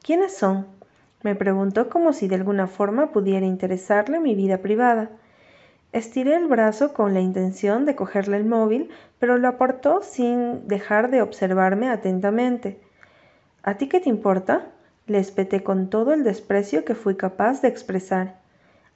¿Quiénes 0.00 0.36
son? 0.36 0.68
me 1.24 1.34
preguntó 1.34 1.90
como 1.90 2.12
si 2.12 2.28
de 2.28 2.36
alguna 2.36 2.68
forma 2.68 3.10
pudiera 3.10 3.46
interesarle 3.46 4.20
mi 4.20 4.36
vida 4.36 4.58
privada. 4.58 5.10
Estiré 5.92 6.34
el 6.36 6.46
brazo 6.46 6.94
con 6.94 7.12
la 7.12 7.20
intención 7.20 7.84
de 7.84 7.94
cogerle 7.94 8.38
el 8.38 8.46
móvil, 8.46 8.88
pero 9.18 9.36
lo 9.36 9.46
apartó 9.46 10.00
sin 10.02 10.66
dejar 10.66 11.10
de 11.10 11.20
observarme 11.20 11.90
atentamente. 11.90 12.80
¿A 13.62 13.76
ti 13.76 13.88
qué 13.88 14.00
te 14.00 14.08
importa? 14.08 14.68
le 15.06 15.18
espeté 15.18 15.62
con 15.62 15.90
todo 15.90 16.14
el 16.14 16.24
desprecio 16.24 16.86
que 16.86 16.94
fui 16.94 17.16
capaz 17.16 17.60
de 17.60 17.68
expresar. 17.68 18.40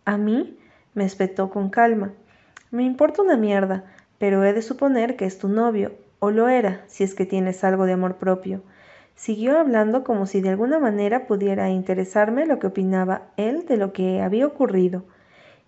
¿A 0.07 0.17
mí? 0.17 0.59
me 0.95 1.05
espetó 1.05 1.51
con 1.51 1.69
calma. 1.69 2.13
Me 2.71 2.85
importa 2.85 3.21
una 3.21 3.37
mierda, 3.37 3.85
pero 4.19 4.43
he 4.45 4.55
de 4.55 4.63
suponer 4.63 5.17
que 5.17 5.27
es 5.27 5.39
tu 5.39 5.49
novio, 5.49 5.93
o 6.19 6.31
lo 6.31 6.49
era, 6.49 6.83
si 6.87 7.05
es 7.05 7.15
que 7.15 7.27
tienes 7.27 7.63
algo 7.63 7.85
de 7.85 7.93
amor 7.93 8.17
propio. 8.17 8.63
Siguió 9.15 9.59
hablando 9.59 10.03
como 10.03 10.25
si 10.25 10.41
de 10.41 10.49
alguna 10.49 10.79
manera 10.79 11.27
pudiera 11.27 11.69
interesarme 11.69 12.47
lo 12.47 12.59
que 12.59 12.69
opinaba 12.69 13.29
él 13.37 13.67
de 13.67 13.77
lo 13.77 13.93
que 13.93 14.23
había 14.23 14.47
ocurrido. 14.47 15.05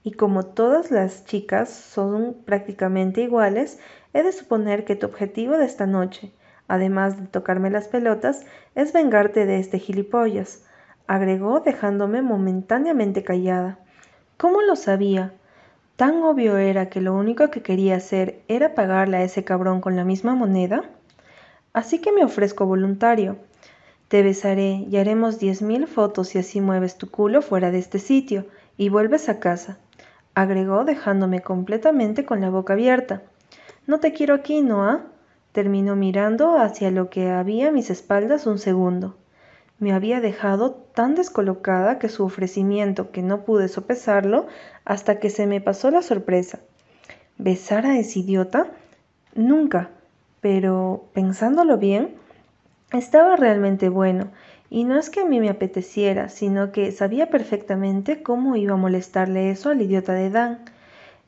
Y 0.04 0.12
como 0.12 0.46
todas 0.46 0.90
las 0.90 1.24
chicas 1.24 1.68
son 1.68 2.36
prácticamente 2.44 3.22
iguales, 3.22 3.78
he 4.14 4.22
de 4.22 4.32
suponer 4.32 4.84
que 4.84 4.96
tu 4.96 5.06
objetivo 5.06 5.58
de 5.58 5.66
esta 5.66 5.86
noche, 5.86 6.32
además 6.68 7.20
de 7.20 7.26
tocarme 7.26 7.70
las 7.70 7.88
pelotas, 7.88 8.44
es 8.74 8.92
vengarte 8.92 9.44
de 9.44 9.58
este 9.58 9.78
gilipollas, 9.78 10.64
agregó 11.06 11.60
dejándome 11.60 12.22
momentáneamente 12.22 13.24
callada. 13.24 13.78
¿Cómo 14.36 14.62
lo 14.62 14.76
sabía? 14.76 15.32
¿Tan 15.96 16.22
obvio 16.22 16.58
era 16.58 16.88
que 16.90 17.00
lo 17.00 17.12
único 17.14 17.50
que 17.50 17.62
quería 17.62 17.96
hacer 17.96 18.40
era 18.46 18.74
pagarle 18.74 19.16
a 19.16 19.24
ese 19.24 19.42
cabrón 19.42 19.80
con 19.80 19.96
la 19.96 20.04
misma 20.04 20.36
moneda? 20.36 20.84
Así 21.72 22.00
que 22.00 22.12
me 22.12 22.24
ofrezco 22.24 22.66
voluntario. 22.66 23.36
Te 24.06 24.22
besaré 24.22 24.86
y 24.88 24.96
haremos 24.96 25.38
diez 25.38 25.60
mil 25.60 25.86
fotos 25.86 26.28
si 26.28 26.38
así 26.38 26.60
mueves 26.60 26.96
tu 26.96 27.10
culo 27.10 27.42
fuera 27.42 27.70
de 27.70 27.78
este 27.78 27.98
sitio 27.98 28.46
y 28.76 28.90
vuelves 28.90 29.28
a 29.28 29.40
casa, 29.40 29.78
agregó 30.40 30.84
dejándome 30.84 31.40
completamente 31.40 32.24
con 32.24 32.40
la 32.40 32.50
boca 32.50 32.74
abierta. 32.74 33.22
No 33.86 34.00
te 34.00 34.12
quiero 34.12 34.34
aquí, 34.34 34.62
Noah. 34.62 35.06
Terminó 35.52 35.96
mirando 35.96 36.58
hacia 36.58 36.90
lo 36.90 37.10
que 37.10 37.30
había 37.30 37.68
a 37.68 37.72
mis 37.72 37.90
espaldas 37.90 38.46
un 38.46 38.58
segundo 38.58 39.16
me 39.78 39.92
había 39.92 40.20
dejado 40.20 40.72
tan 40.72 41.14
descolocada 41.14 41.98
que 41.98 42.08
su 42.08 42.24
ofrecimiento 42.24 43.10
que 43.10 43.22
no 43.22 43.44
pude 43.44 43.68
sopesarlo 43.68 44.46
hasta 44.84 45.20
que 45.20 45.30
se 45.30 45.46
me 45.46 45.60
pasó 45.60 45.90
la 45.90 46.02
sorpresa. 46.02 46.58
¿Besar 47.36 47.86
a 47.86 47.98
ese 47.98 48.20
idiota? 48.20 48.66
Nunca. 49.34 49.90
Pero, 50.40 51.04
pensándolo 51.12 51.78
bien, 51.78 52.16
estaba 52.92 53.36
realmente 53.36 53.88
bueno, 53.88 54.28
y 54.70 54.84
no 54.84 54.98
es 54.98 55.10
que 55.10 55.20
a 55.20 55.24
mí 55.24 55.40
me 55.40 55.48
apeteciera, 55.48 56.28
sino 56.28 56.72
que 56.72 56.92
sabía 56.92 57.30
perfectamente 57.30 58.22
cómo 58.22 58.56
iba 58.56 58.74
a 58.74 58.76
molestarle 58.76 59.50
eso 59.50 59.70
al 59.70 59.82
idiota 59.82 60.12
de 60.12 60.30
Dan. 60.30 60.64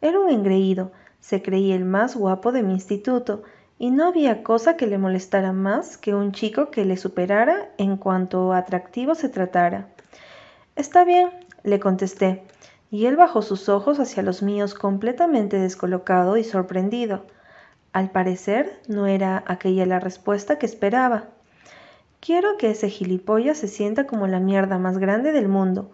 Era 0.03 0.21
un 0.21 0.31
engreído, 0.31 0.93
se 1.21 1.43
creía 1.43 1.75
el 1.75 1.85
más 1.85 2.17
guapo 2.17 2.53
de 2.53 2.63
mi 2.63 2.75
instituto, 2.75 3.43
y 3.79 3.91
no 3.91 4.07
había 4.07 4.43
cosa 4.43 4.77
que 4.77 4.87
le 4.87 4.99
molestara 4.99 5.53
más 5.53 5.97
que 5.97 6.15
un 6.15 6.33
chico 6.33 6.71
que 6.71 6.85
le 6.85 6.99
superara 6.99 7.71
en 7.79 7.97
cuanto 7.97 8.53
atractivo 8.53 9.15
se 9.15 9.31
tratara. 9.31 9.89
Está 10.77 11.05
bien, 11.05 11.31
le 11.63 11.81
contesté, 11.81 12.43
y 12.91 13.07
él 13.07 13.17
bajó 13.17 13.41
sus 13.41 13.71
ojos 13.71 13.99
hacia 13.99 14.23
los 14.23 14.43
míos 14.43 14.75
completamente 14.75 15.59
descolocado 15.59 16.37
y 16.37 16.45
sorprendido. 16.45 17.25
Al 17.93 18.11
parecer 18.11 18.81
no 18.87 19.07
era 19.07 19.43
aquella 19.47 19.87
la 19.87 19.99
respuesta 19.99 20.59
que 20.59 20.67
esperaba. 20.67 21.29
Quiero 22.21 22.59
que 22.59 22.71
ese 22.71 22.91
gilipollas 22.91 23.57
se 23.57 23.67
sienta 23.67 24.07
como 24.07 24.27
la 24.27 24.41
mierda 24.41 24.79
más 24.79 24.99
grande 24.99 25.33
del 25.33 25.49
mundo. 25.49 25.91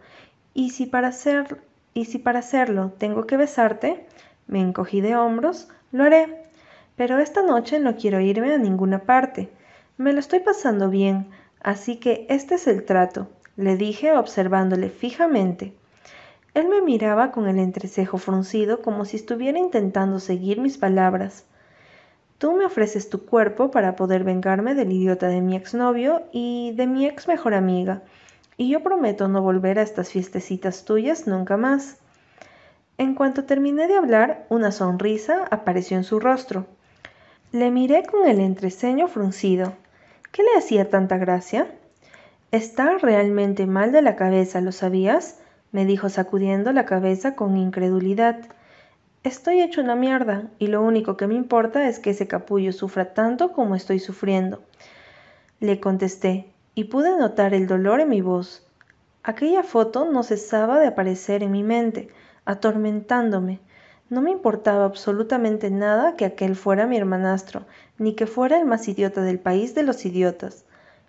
Y 0.54 0.70
si 0.70 0.86
para 0.86 1.08
hacer, 1.08 1.60
y 1.94 2.06
si 2.06 2.18
para 2.18 2.40
hacerlo 2.40 2.92
tengo 2.98 3.26
que 3.26 3.36
besarte, 3.36 4.06
me 4.48 4.60
encogí 4.60 5.00
de 5.00 5.14
hombros, 5.14 5.68
lo 5.92 6.02
haré. 6.02 6.44
Pero 6.96 7.18
esta 7.18 7.42
noche 7.42 7.78
no 7.78 7.96
quiero 7.96 8.20
irme 8.20 8.52
a 8.52 8.58
ninguna 8.58 9.04
parte. 9.04 9.50
Me 9.98 10.12
lo 10.12 10.18
estoy 10.18 10.40
pasando 10.40 10.90
bien, 10.90 11.30
así 11.60 11.96
que 11.96 12.26
este 12.28 12.56
es 12.56 12.66
el 12.66 12.84
trato, 12.84 13.28
le 13.56 13.76
dije 13.76 14.12
observándole 14.12 14.90
fijamente. 14.90 15.74
Él 16.54 16.68
me 16.68 16.80
miraba 16.80 17.32
con 17.32 17.48
el 17.48 17.58
entrecejo 17.58 18.18
fruncido 18.18 18.82
como 18.82 19.04
si 19.04 19.16
estuviera 19.16 19.58
intentando 19.58 20.18
seguir 20.18 20.60
mis 20.60 20.76
palabras. 20.76 21.44
Tú 22.38 22.52
me 22.52 22.66
ofreces 22.66 23.08
tu 23.08 23.24
cuerpo 23.24 23.70
para 23.70 23.96
poder 23.96 24.22
vengarme 24.22 24.74
del 24.74 24.92
idiota 24.92 25.28
de 25.28 25.40
mi 25.40 25.56
exnovio 25.56 26.22
y 26.32 26.72
de 26.76 26.86
mi 26.86 27.06
ex 27.06 27.28
mejor 27.28 27.54
amiga. 27.54 28.02
y 28.58 28.70
yo 28.70 28.82
prometo 28.82 29.28
no 29.28 29.42
volver 29.42 29.78
a 29.78 29.82
estas 29.82 30.10
fiestecitas 30.10 30.86
tuyas 30.86 31.26
nunca 31.26 31.58
más. 31.58 31.98
En 32.98 33.14
cuanto 33.14 33.44
terminé 33.44 33.86
de 33.86 33.96
hablar, 33.96 34.46
una 34.48 34.72
sonrisa 34.72 35.44
apareció 35.50 35.98
en 35.98 36.04
su 36.04 36.20
rostro. 36.20 36.66
Le 37.52 37.70
miré 37.70 38.04
con 38.04 38.26
el 38.26 38.40
entreceño 38.40 39.08
fruncido. 39.08 39.74
¿Qué 40.32 40.42
le 40.42 40.58
hacía 40.58 40.88
tanta 40.88 41.18
gracia? 41.18 41.66
Está 42.50 42.96
realmente 42.96 43.66
mal 43.66 43.92
de 43.92 44.00
la 44.00 44.16
cabeza, 44.16 44.60
¿lo 44.62 44.72
sabías? 44.72 45.38
me 45.72 45.84
dijo 45.84 46.08
sacudiendo 46.08 46.72
la 46.72 46.86
cabeza 46.86 47.34
con 47.34 47.58
incredulidad. 47.58 48.40
Estoy 49.26 49.60
hecho 49.60 49.80
una 49.80 49.96
mierda, 49.96 50.44
y 50.60 50.68
lo 50.68 50.80
único 50.82 51.16
que 51.16 51.26
me 51.26 51.34
importa 51.34 51.88
es 51.88 51.98
que 51.98 52.10
ese 52.10 52.28
capullo 52.28 52.72
sufra 52.72 53.12
tanto 53.12 53.50
como 53.50 53.74
estoy 53.74 53.98
sufriendo. 53.98 54.62
Le 55.58 55.80
contesté, 55.80 56.46
y 56.76 56.84
pude 56.84 57.18
notar 57.18 57.52
el 57.52 57.66
dolor 57.66 57.98
en 57.98 58.08
mi 58.08 58.20
voz. 58.20 58.64
Aquella 59.24 59.64
foto 59.64 60.08
no 60.08 60.22
cesaba 60.22 60.78
de 60.78 60.86
aparecer 60.86 61.42
en 61.42 61.50
mi 61.50 61.64
mente, 61.64 62.08
atormentándome. 62.44 63.58
No 64.10 64.22
me 64.22 64.30
importaba 64.30 64.84
absolutamente 64.84 65.72
nada 65.72 66.14
que 66.14 66.24
aquel 66.24 66.54
fuera 66.54 66.86
mi 66.86 66.96
hermanastro, 66.96 67.66
ni 67.98 68.14
que 68.14 68.28
fuera 68.28 68.60
el 68.60 68.64
más 68.64 68.86
idiota 68.86 69.22
del 69.22 69.40
país 69.40 69.74
de 69.74 69.82
los 69.82 70.06
idiotas. 70.06 70.66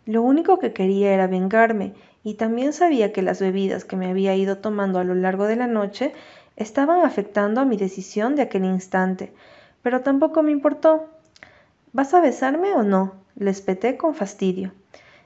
Lo 0.08 0.24
único 0.24 0.58
que 0.58 0.74
quería 0.74 1.14
era 1.14 1.28
vengarme, 1.28 1.94
y 2.24 2.34
también 2.34 2.74
sabía 2.74 3.14
que 3.14 3.22
las 3.22 3.40
bebidas 3.40 3.86
que 3.86 3.96
me 3.96 4.10
había 4.10 4.36
ido 4.36 4.58
tomando 4.58 4.98
a 4.98 5.04
lo 5.04 5.14
largo 5.14 5.46
de 5.46 5.56
la 5.56 5.68
noche 5.68 6.14
estaban 6.58 7.06
afectando 7.06 7.62
a 7.62 7.66
mi 7.66 7.78
decisión 7.78 8.36
de 8.36 8.42
aquel 8.42 8.66
instante, 8.66 9.32
pero 9.82 10.02
tampoco 10.02 10.44
me 10.44 10.52
importó. 10.52 11.06
¿Vas 11.94 12.14
a 12.14 12.22
besarme 12.22 12.74
o 12.74 12.84
no? 12.84 13.14
le 13.36 13.52
espeté 13.52 13.98
con 13.98 14.16
fastidio. 14.16 14.72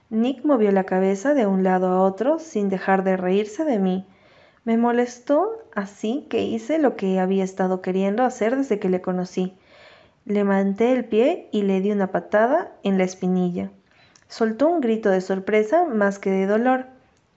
Nick 0.10 0.44
movió 0.44 0.72
la 0.72 0.84
cabeza 0.84 1.34
de 1.34 1.48
un 1.48 1.63
lado 1.63 1.88
a 1.88 2.02
otro 2.02 2.38
sin 2.38 2.67
dejar 2.67 3.06
de 3.06 3.15
reírse 3.15 3.63
de 3.63 3.80
mí. 3.80 4.06
Me 4.65 4.78
molestó 4.78 5.63
así 5.74 6.28
que 6.30 6.44
hice 6.44 6.78
lo 6.78 6.98
que 6.98 7.20
había 7.20 7.46
estado 7.46 7.82
queriendo 7.82 8.24
hacer 8.24 8.58
desde 8.58 8.80
que 8.80 8.89
le 8.89 9.00
conocí. 9.02 9.54
Levanté 10.26 10.91
el 10.91 11.06
pie 11.06 11.48
y 11.52 11.63
le 11.63 11.80
di 11.80 11.91
una 11.91 12.12
patada 12.12 12.74
en 12.84 12.98
la 12.98 13.06
espinilla. 13.06 13.72
Soltó 14.28 14.67
un 14.67 14.82
grito 14.82 15.10
de 15.10 15.22
sorpresa 15.22 15.86
más 15.86 16.20
que 16.20 16.30
de 16.30 16.46
dolor. 16.46 16.88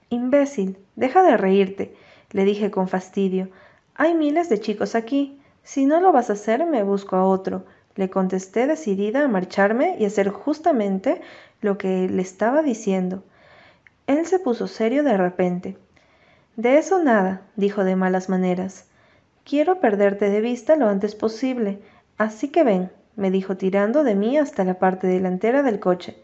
Imbécil, 0.09 0.77
deja 0.95 1.23
de 1.23 1.37
reírte, 1.37 1.95
le 2.31 2.43
dije 2.43 2.71
con 2.71 2.89
fastidio. 2.89 3.49
Hay 3.95 4.13
miles 4.13 4.49
de 4.49 4.59
chicos 4.59 4.93
aquí. 4.93 5.39
Si 5.63 5.85
no 5.85 6.01
lo 6.01 6.11
vas 6.11 6.29
a 6.29 6.33
hacer, 6.33 6.65
me 6.65 6.83
busco 6.83 7.15
a 7.15 7.23
otro. 7.25 7.65
Le 7.95 8.09
contesté 8.09 8.67
decidida 8.67 9.23
a 9.23 9.27
marcharme 9.29 9.95
y 9.97 10.05
hacer 10.05 10.29
justamente 10.29 11.21
lo 11.61 11.77
que 11.77 12.09
le 12.09 12.21
estaba 12.21 12.61
diciendo. 12.61 13.23
Él 14.05 14.25
se 14.25 14.39
puso 14.39 14.67
serio 14.67 15.03
de 15.03 15.15
repente. 15.15 15.77
De 16.57 16.77
eso 16.77 17.01
nada, 17.01 17.41
dijo 17.55 17.85
de 17.85 17.95
malas 17.95 18.27
maneras. 18.27 18.85
Quiero 19.45 19.79
perderte 19.79 20.29
de 20.29 20.41
vista 20.41 20.75
lo 20.75 20.89
antes 20.89 21.15
posible, 21.15 21.79
así 22.17 22.49
que 22.49 22.63
ven, 22.63 22.91
me 23.15 23.31
dijo 23.31 23.55
tirando 23.55 24.03
de 24.03 24.15
mí 24.15 24.37
hasta 24.37 24.65
la 24.65 24.77
parte 24.77 25.07
delantera 25.07 25.63
del 25.63 25.79
coche. 25.79 26.17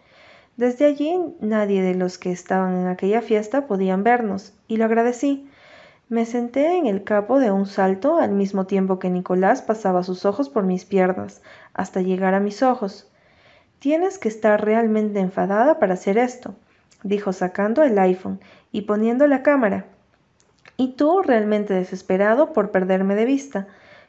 Desde 0.57 0.85
allí 0.85 1.17
nadie 1.39 1.81
de 1.81 1.95
los 1.95 2.17
que 2.17 2.31
estaban 2.31 2.81
en 2.81 2.87
aquella 2.87 3.21
fiesta 3.21 3.65
podían 3.65 4.03
vernos, 4.03 4.53
y 4.67 4.75
lo 4.77 4.85
agradecí. 4.85 5.47
Me 6.11 6.25
senté 6.25 6.77
en 6.77 6.87
el 6.87 7.05
capo 7.05 7.39
de 7.39 7.51
un 7.51 7.65
salto 7.65 8.17
al 8.17 8.31
mismo 8.31 8.65
tiempo 8.65 8.99
que 8.99 9.09
Nicolás 9.09 9.61
pasaba 9.61 10.03
sus 10.03 10.25
ojos 10.25 10.49
por 10.49 10.65
mis 10.65 10.83
piernas, 10.83 11.41
hasta 11.73 12.01
llegar 12.01 12.33
a 12.33 12.41
mis 12.41 12.63
ojos. 12.63 13.09
Tienes 13.79 14.19
que 14.19 14.27
estar 14.27 14.61
realmente 14.61 15.21
enfadada 15.21 15.79
para 15.79 15.93
hacer 15.93 16.17
esto, 16.17 16.53
dijo 17.03 17.31
sacando 17.31 17.81
el 17.83 17.97
iPhone 17.97 18.41
y 18.73 18.81
poniendo 18.81 19.25
la 19.25 19.41
cámara. 19.41 19.85
Y 20.75 20.95
tú 20.97 21.21
realmente 21.21 21.73
desesperado 21.73 22.51
por 22.51 22.71
perderme 22.71 23.15
de 23.15 23.23
vista, 23.23 23.67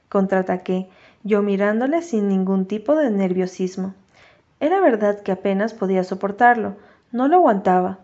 contraataqué, 0.08 0.88
yo 1.22 1.40
mirándole 1.40 2.02
sin 2.02 2.26
ningún 2.26 2.66
tipo 2.66 2.96
de 2.96 3.12
nerviosismo. 3.12 3.94
Era 4.58 4.80
verdad 4.80 5.20
que 5.20 5.30
apenas 5.30 5.72
podía 5.72 6.02
soportarlo, 6.02 6.74
no 7.12 7.28
lo 7.28 7.36
aguantaba. 7.36 8.00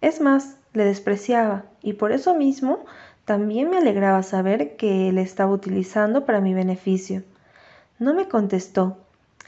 Es 0.00 0.20
más, 0.20 0.56
le 0.72 0.84
despreciaba, 0.84 1.62
y 1.80 1.92
por 1.92 2.10
eso 2.10 2.34
mismo 2.34 2.84
también 3.26 3.68
me 3.70 3.78
alegraba 3.78 4.22
saber 4.22 4.76
que 4.76 5.08
él 5.08 5.18
estaba 5.18 5.52
utilizando 5.52 6.24
para 6.24 6.40
mi 6.40 6.54
beneficio. 6.54 7.24
No 7.98 8.14
me 8.14 8.28
contestó, 8.28 8.98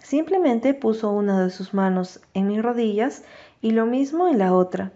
simplemente 0.03 0.75
puso 0.75 1.13
una 1.13 1.45
de 1.45 1.51
sus 1.51 1.75
manos 1.75 2.21
en 2.35 2.49
mis 2.49 2.61
rodillas 2.61 3.23
y 3.63 3.71
lo 3.71 3.87
mismo 3.87 4.27
en 4.27 4.39
la 4.39 4.53
otra. 4.53 4.91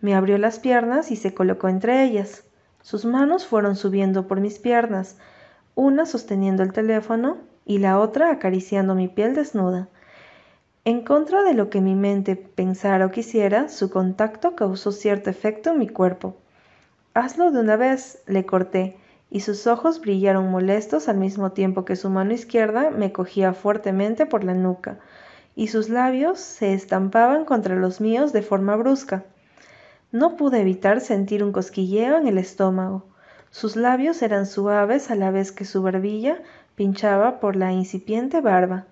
Me 0.00 0.14
abrió 0.14 0.38
las 0.38 0.60
piernas 0.60 1.10
y 1.10 1.16
se 1.16 1.34
colocó 1.34 1.68
entre 1.68 2.04
ellas. 2.04 2.44
Sus 2.82 3.04
manos 3.04 3.46
fueron 3.46 3.74
subiendo 3.74 4.28
por 4.28 4.40
mis 4.40 4.60
piernas, 4.60 5.16
una 5.74 6.06
sosteniendo 6.06 6.62
el 6.62 6.72
teléfono 6.72 7.38
y 7.66 7.78
la 7.78 7.98
otra 7.98 8.30
acariciando 8.30 8.94
mi 8.94 9.08
piel 9.08 9.34
desnuda. 9.34 9.88
En 10.84 11.02
contra 11.02 11.42
de 11.42 11.54
lo 11.54 11.68
que 11.68 11.80
mi 11.80 11.96
mente 11.96 12.36
pensara 12.36 13.06
o 13.06 13.10
quisiera, 13.10 13.68
su 13.68 13.90
contacto 13.90 14.54
causó 14.54 14.92
cierto 14.92 15.30
efecto 15.30 15.70
en 15.70 15.78
mi 15.80 15.88
cuerpo. 15.88 16.36
Hazlo 17.12 17.50
de 17.50 17.58
una 17.58 17.76
vez, 17.76 18.22
le 18.26 18.46
corté, 18.46 18.96
y 19.30 19.40
sus 19.40 19.66
ojos 19.66 20.00
brillaron 20.00 20.50
molestos 20.50 21.08
al 21.08 21.16
mismo 21.16 21.50
tiempo 21.50 21.84
que 21.84 21.96
su 21.96 22.08
mano 22.08 22.32
izquierda 22.32 22.90
me 22.90 23.12
cogía 23.12 23.52
fuertemente 23.52 24.26
por 24.26 24.44
la 24.44 24.54
nuca, 24.54 25.00
y 25.56 25.68
sus 25.68 25.88
labios 25.88 26.38
se 26.38 26.72
estampaban 26.72 27.44
contra 27.44 27.74
los 27.74 28.00
míos 28.00 28.32
de 28.32 28.42
forma 28.42 28.76
brusca. 28.76 29.24
No 30.12 30.36
pude 30.36 30.60
evitar 30.60 31.00
sentir 31.00 31.42
un 31.42 31.50
cosquilleo 31.50 32.16
en 32.16 32.28
el 32.28 32.38
estómago. 32.38 33.04
Sus 33.50 33.74
labios 33.74 34.22
eran 34.22 34.46
suaves 34.46 35.10
a 35.10 35.16
la 35.16 35.32
vez 35.32 35.50
que 35.50 35.64
su 35.64 35.82
barbilla 35.82 36.40
pinchaba 36.76 37.40
por 37.40 37.56
la 37.56 37.72
incipiente 37.72 38.40
barba. 38.40 38.86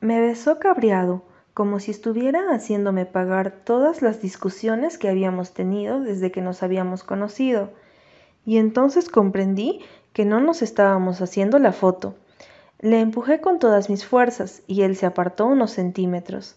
Me 0.00 0.20
besó 0.20 0.58
cabreado, 0.58 1.24
como 1.56 1.80
si 1.80 1.90
estuviera 1.90 2.50
haciéndome 2.50 3.06
pagar 3.06 3.50
todas 3.50 4.02
las 4.02 4.20
discusiones 4.20 4.98
que 4.98 5.08
habíamos 5.08 5.54
tenido 5.54 6.02
desde 6.02 6.30
que 6.30 6.42
nos 6.42 6.62
habíamos 6.62 7.02
conocido. 7.02 7.70
Y 8.44 8.58
entonces 8.58 9.08
comprendí 9.08 9.80
que 10.12 10.26
no 10.26 10.38
nos 10.38 10.60
estábamos 10.60 11.22
haciendo 11.22 11.58
la 11.58 11.72
foto. 11.72 12.14
Le 12.78 13.00
empujé 13.00 13.40
con 13.40 13.58
todas 13.58 13.88
mis 13.88 14.04
fuerzas 14.04 14.64
y 14.66 14.82
él 14.82 14.96
se 14.96 15.06
apartó 15.06 15.46
unos 15.46 15.70
centímetros. 15.70 16.56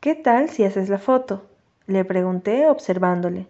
¿Qué 0.00 0.14
tal 0.14 0.50
si 0.50 0.64
haces 0.64 0.90
la 0.90 0.98
foto? 0.98 1.46
Le 1.86 2.04
pregunté 2.04 2.68
observándole. 2.68 3.46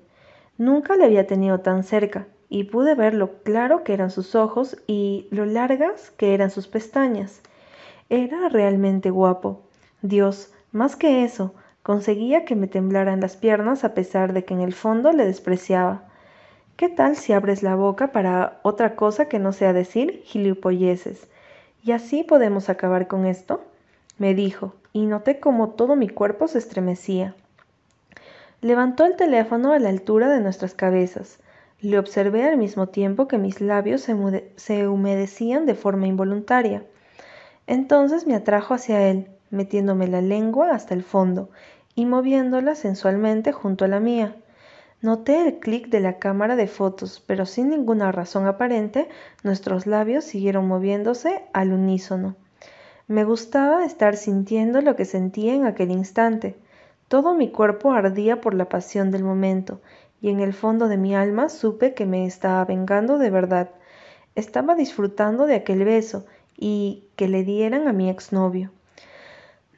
Nunca 0.56 0.94
le 0.94 1.06
había 1.06 1.26
tenido 1.26 1.58
tan 1.62 1.82
cerca 1.82 2.28
y 2.48 2.62
pude 2.62 2.94
ver 2.94 3.12
lo 3.12 3.42
claro 3.42 3.82
que 3.82 3.92
eran 3.92 4.12
sus 4.12 4.36
ojos 4.36 4.76
y 4.86 5.26
lo 5.32 5.46
largas 5.46 6.12
que 6.12 6.32
eran 6.32 6.52
sus 6.52 6.68
pestañas. 6.68 7.40
Era 8.08 8.48
realmente 8.48 9.10
guapo. 9.10 9.62
Dios, 10.02 10.52
más 10.76 10.94
que 10.94 11.24
eso, 11.24 11.54
conseguía 11.82 12.44
que 12.44 12.54
me 12.54 12.68
temblaran 12.68 13.20
las 13.20 13.36
piernas 13.36 13.82
a 13.82 13.94
pesar 13.94 14.32
de 14.32 14.44
que 14.44 14.54
en 14.54 14.60
el 14.60 14.74
fondo 14.74 15.10
le 15.12 15.24
despreciaba. 15.24 16.02
¿Qué 16.76 16.88
tal 16.88 17.16
si 17.16 17.32
abres 17.32 17.62
la 17.62 17.74
boca 17.74 18.12
para 18.12 18.60
otra 18.62 18.94
cosa 18.94 19.28
que 19.28 19.38
no 19.38 19.52
sea 19.52 19.72
decir 19.72 20.20
gilipolleces? 20.24 21.26
¿Y 21.82 21.92
así 21.92 22.22
podemos 22.22 22.68
acabar 22.68 23.06
con 23.08 23.24
esto? 23.24 23.64
me 24.18 24.34
dijo, 24.34 24.74
y 24.92 25.06
noté 25.06 25.40
cómo 25.40 25.70
todo 25.70 25.96
mi 25.96 26.08
cuerpo 26.08 26.48
se 26.48 26.58
estremecía. 26.58 27.34
Levantó 28.60 29.04
el 29.04 29.16
teléfono 29.16 29.72
a 29.72 29.78
la 29.78 29.88
altura 29.88 30.30
de 30.30 30.40
nuestras 30.40 30.74
cabezas. 30.74 31.38
Le 31.80 31.98
observé 31.98 32.44
al 32.44 32.56
mismo 32.56 32.88
tiempo 32.88 33.28
que 33.28 33.38
mis 33.38 33.60
labios 33.60 34.06
se 34.56 34.88
humedecían 34.88 35.66
de 35.66 35.74
forma 35.74 36.06
involuntaria. 36.06 36.82
Entonces 37.66 38.26
me 38.26 38.34
atrajo 38.34 38.74
hacia 38.74 39.08
él, 39.08 39.28
metiéndome 39.56 40.06
la 40.06 40.20
lengua 40.20 40.70
hasta 40.70 40.94
el 40.94 41.02
fondo 41.02 41.50
y 41.94 42.06
moviéndola 42.06 42.74
sensualmente 42.74 43.52
junto 43.52 43.84
a 43.84 43.88
la 43.88 43.98
mía. 43.98 44.36
Noté 45.02 45.40
el 45.40 45.58
clic 45.58 45.88
de 45.88 46.00
la 46.00 46.18
cámara 46.18 46.56
de 46.56 46.68
fotos, 46.68 47.22
pero 47.26 47.44
sin 47.46 47.70
ninguna 47.70 48.12
razón 48.12 48.46
aparente, 48.46 49.08
nuestros 49.42 49.86
labios 49.86 50.24
siguieron 50.24 50.68
moviéndose 50.68 51.42
al 51.52 51.72
unísono. 51.72 52.36
Me 53.08 53.24
gustaba 53.24 53.84
estar 53.84 54.16
sintiendo 54.16 54.80
lo 54.80 54.96
que 54.96 55.04
sentía 55.04 55.54
en 55.54 55.64
aquel 55.66 55.90
instante. 55.90 56.56
Todo 57.08 57.34
mi 57.34 57.50
cuerpo 57.50 57.92
ardía 57.92 58.40
por 58.40 58.54
la 58.54 58.68
pasión 58.68 59.10
del 59.10 59.22
momento, 59.22 59.80
y 60.20 60.30
en 60.30 60.40
el 60.40 60.52
fondo 60.52 60.88
de 60.88 60.96
mi 60.96 61.14
alma 61.14 61.48
supe 61.48 61.94
que 61.94 62.06
me 62.06 62.26
estaba 62.26 62.64
vengando 62.64 63.18
de 63.18 63.30
verdad. 63.30 63.70
Estaba 64.34 64.74
disfrutando 64.74 65.46
de 65.46 65.54
aquel 65.54 65.84
beso 65.84 66.26
y 66.58 67.04
que 67.16 67.28
le 67.28 67.44
dieran 67.44 67.86
a 67.86 67.92
mi 67.92 68.10
exnovio. 68.10 68.72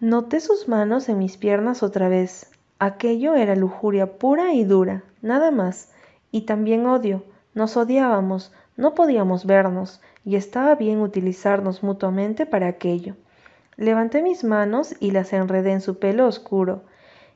Noté 0.00 0.38
sus 0.38 0.68
manos 0.68 1.08
en 1.08 1.18
mis 1.18 1.37
piernas 1.37 1.82
otra 1.82 2.08
vez. 2.08 2.52
Aquello 2.78 3.34
era 3.34 3.56
lujuria 3.56 4.16
pura 4.16 4.52
y 4.54 4.62
dura, 4.62 5.02
nada 5.22 5.50
más. 5.50 5.90
Y 6.30 6.42
también 6.42 6.87
odio. 6.87 7.24
Nos 7.52 7.76
odiábamos, 7.76 8.52
no 8.76 8.94
podíamos 8.94 9.44
vernos, 9.44 10.00
y 10.24 10.37
estaba 10.37 10.76
bien 10.76 11.00
utilizarnos 11.00 11.82
mutuamente 11.82 12.46
para 12.46 12.68
aquello. 12.68 13.16
Levanté 13.76 14.22
mis 14.22 14.44
manos 14.44 14.94
y 15.00 15.11
las 15.11 15.32
enredé 15.32 15.72
en 15.72 15.80
su 15.80 15.98
pelo 15.98 16.28
oscuro, 16.28 16.84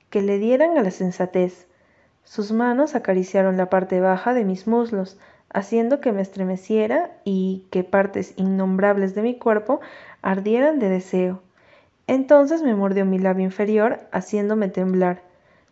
que 0.08 0.22
le 0.22 0.38
dieran 0.38 0.78
a 0.78 0.84
la 0.84 0.92
sensatez. 0.92 1.66
Sus 2.22 2.52
manos 2.52 2.94
acariciaron 2.94 3.56
la 3.56 3.70
parte 3.70 4.00
baja 4.00 4.34
de 4.34 4.44
mis 4.44 4.68
muslos, 4.68 5.18
haciendo 5.52 6.00
que 6.00 6.12
me 6.12 6.22
estremeciera 6.22 7.10
y 7.24 7.64
que 7.72 7.82
partes 7.82 8.34
innombrables 8.36 9.16
de 9.16 9.22
mi 9.22 9.36
cuerpo 9.36 9.80
ardieran 10.22 10.78
de 10.78 10.90
deseo. 10.90 11.42
Entonces 12.06 12.62
me 12.62 12.74
mordió 12.74 13.04
mi 13.04 13.18
labio 13.18 13.44
inferior, 13.44 14.00
haciéndome 14.10 14.68
temblar. 14.68 15.22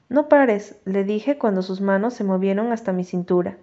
No 0.08 0.28
pares, 0.28 0.76
le 0.84 1.04
dije 1.04 1.38
cuando 1.38 1.62
sus 1.62 1.80
manos 1.80 2.14
se 2.14 2.24
movieron 2.24 2.72
hasta 2.72 2.92
mi 2.92 3.04
cintura. 3.04 3.56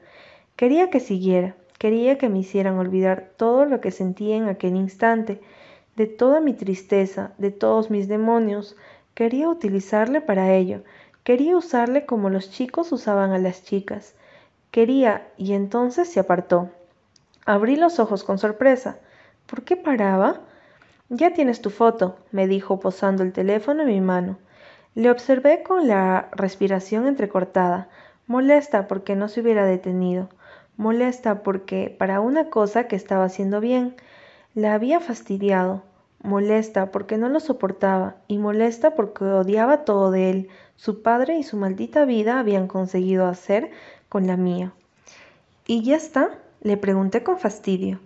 Quería 0.55 0.89
que 0.89 0.99
siguiera, 0.99 1.55
quería 1.77 2.17
que 2.17 2.29
me 2.29 2.39
hicieran 2.39 2.77
olvidar 2.77 3.31
todo 3.37 3.65
lo 3.65 3.81
que 3.81 3.91
sentía 3.91 4.35
en 4.35 4.47
aquel 4.47 4.75
instante, 4.75 5.41
de 5.95 6.07
toda 6.07 6.39
mi 6.39 6.53
tristeza, 6.53 7.31
de 7.37 7.51
todos 7.51 7.89
mis 7.89 8.07
demonios. 8.07 8.75
Quería 9.13 9.49
utilizarle 9.49 10.21
para 10.21 10.53
ello, 10.53 10.83
quería 11.23 11.57
usarle 11.57 12.05
como 12.05 12.29
los 12.29 12.51
chicos 12.51 12.91
usaban 12.91 13.31
a 13.31 13.39
las 13.39 13.63
chicas. 13.63 14.15
Quería, 14.71 15.27
y 15.37 15.53
entonces 15.53 16.09
se 16.09 16.19
apartó. 16.19 16.69
Abrí 17.45 17.75
los 17.77 17.99
ojos 17.99 18.23
con 18.23 18.37
sorpresa. 18.37 18.99
¿Por 19.45 19.63
qué 19.63 19.77
paraba? 19.77 20.41
Ya 21.09 21.33
tienes 21.33 21.61
tu 21.61 21.69
foto, 21.69 22.17
me 22.31 22.47
dijo 22.47 22.79
posando 22.81 23.23
el 23.23 23.31
teléfono 23.31 23.83
en 23.83 23.87
mi 23.87 24.01
mano. 24.01 24.37
Le 24.93 25.09
observé 25.09 25.63
con 25.63 25.87
la 25.87 26.27
respiración 26.33 27.07
entrecortada, 27.07 27.87
molesta 28.25 28.87
porque 28.87 29.15
no 29.15 29.29
se 29.29 29.39
hubiera 29.39 29.63
detenido, 29.63 30.27
molesta 30.75 31.43
porque 31.43 31.95
para 31.97 32.19
una 32.19 32.49
cosa 32.49 32.87
que 32.87 32.97
estaba 32.97 33.23
haciendo 33.23 33.61
bien, 33.61 33.95
la 34.53 34.73
había 34.73 34.99
fastidiado, 34.99 35.83
molesta 36.23 36.91
porque 36.91 37.17
no 37.17 37.29
lo 37.29 37.39
soportaba 37.39 38.15
y 38.27 38.37
molesta 38.37 38.95
porque 38.95 39.23
odiaba 39.23 39.85
todo 39.85 40.11
de 40.11 40.29
él, 40.29 40.49
su 40.75 41.03
padre 41.03 41.37
y 41.37 41.43
su 41.43 41.55
maldita 41.55 42.03
vida 42.03 42.37
habían 42.37 42.67
conseguido 42.67 43.27
hacer 43.27 43.71
con 44.09 44.27
la 44.27 44.35
mía. 44.35 44.73
¿Y 45.65 45.83
ya 45.83 45.95
está? 45.95 46.31
le 46.61 46.75
pregunté 46.75 47.23
con 47.23 47.37
fastidio. 47.37 47.99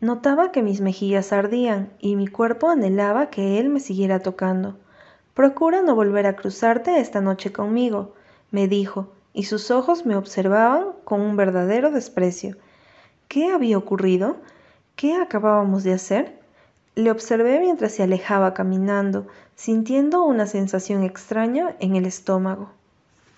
Notaba 0.00 0.50
que 0.50 0.62
mis 0.62 0.80
mejillas 0.80 1.30
ardían 1.30 1.92
y 1.98 2.16
mi 2.16 2.26
cuerpo 2.26 2.70
anhelaba 2.70 3.28
que 3.28 3.58
él 3.58 3.68
me 3.68 3.80
siguiera 3.80 4.20
tocando. 4.20 4.78
Procura 5.34 5.82
no 5.82 5.94
volver 5.94 6.26
a 6.26 6.36
cruzarte 6.36 7.00
esta 7.00 7.20
noche 7.20 7.52
conmigo, 7.52 8.14
me 8.50 8.66
dijo, 8.66 9.08
y 9.34 9.44
sus 9.44 9.70
ojos 9.70 10.06
me 10.06 10.16
observaban 10.16 10.86
con 11.04 11.20
un 11.20 11.36
verdadero 11.36 11.90
desprecio. 11.90 12.56
¿Qué 13.28 13.52
había 13.52 13.76
ocurrido? 13.76 14.38
¿Qué 14.96 15.14
acabábamos 15.14 15.84
de 15.84 15.92
hacer? 15.92 16.40
Le 16.94 17.10
observé 17.10 17.60
mientras 17.60 17.92
se 17.92 18.02
alejaba 18.02 18.54
caminando, 18.54 19.26
sintiendo 19.54 20.24
una 20.24 20.46
sensación 20.46 21.04
extraña 21.04 21.76
en 21.78 21.94
el 21.94 22.06
estómago. 22.06 22.70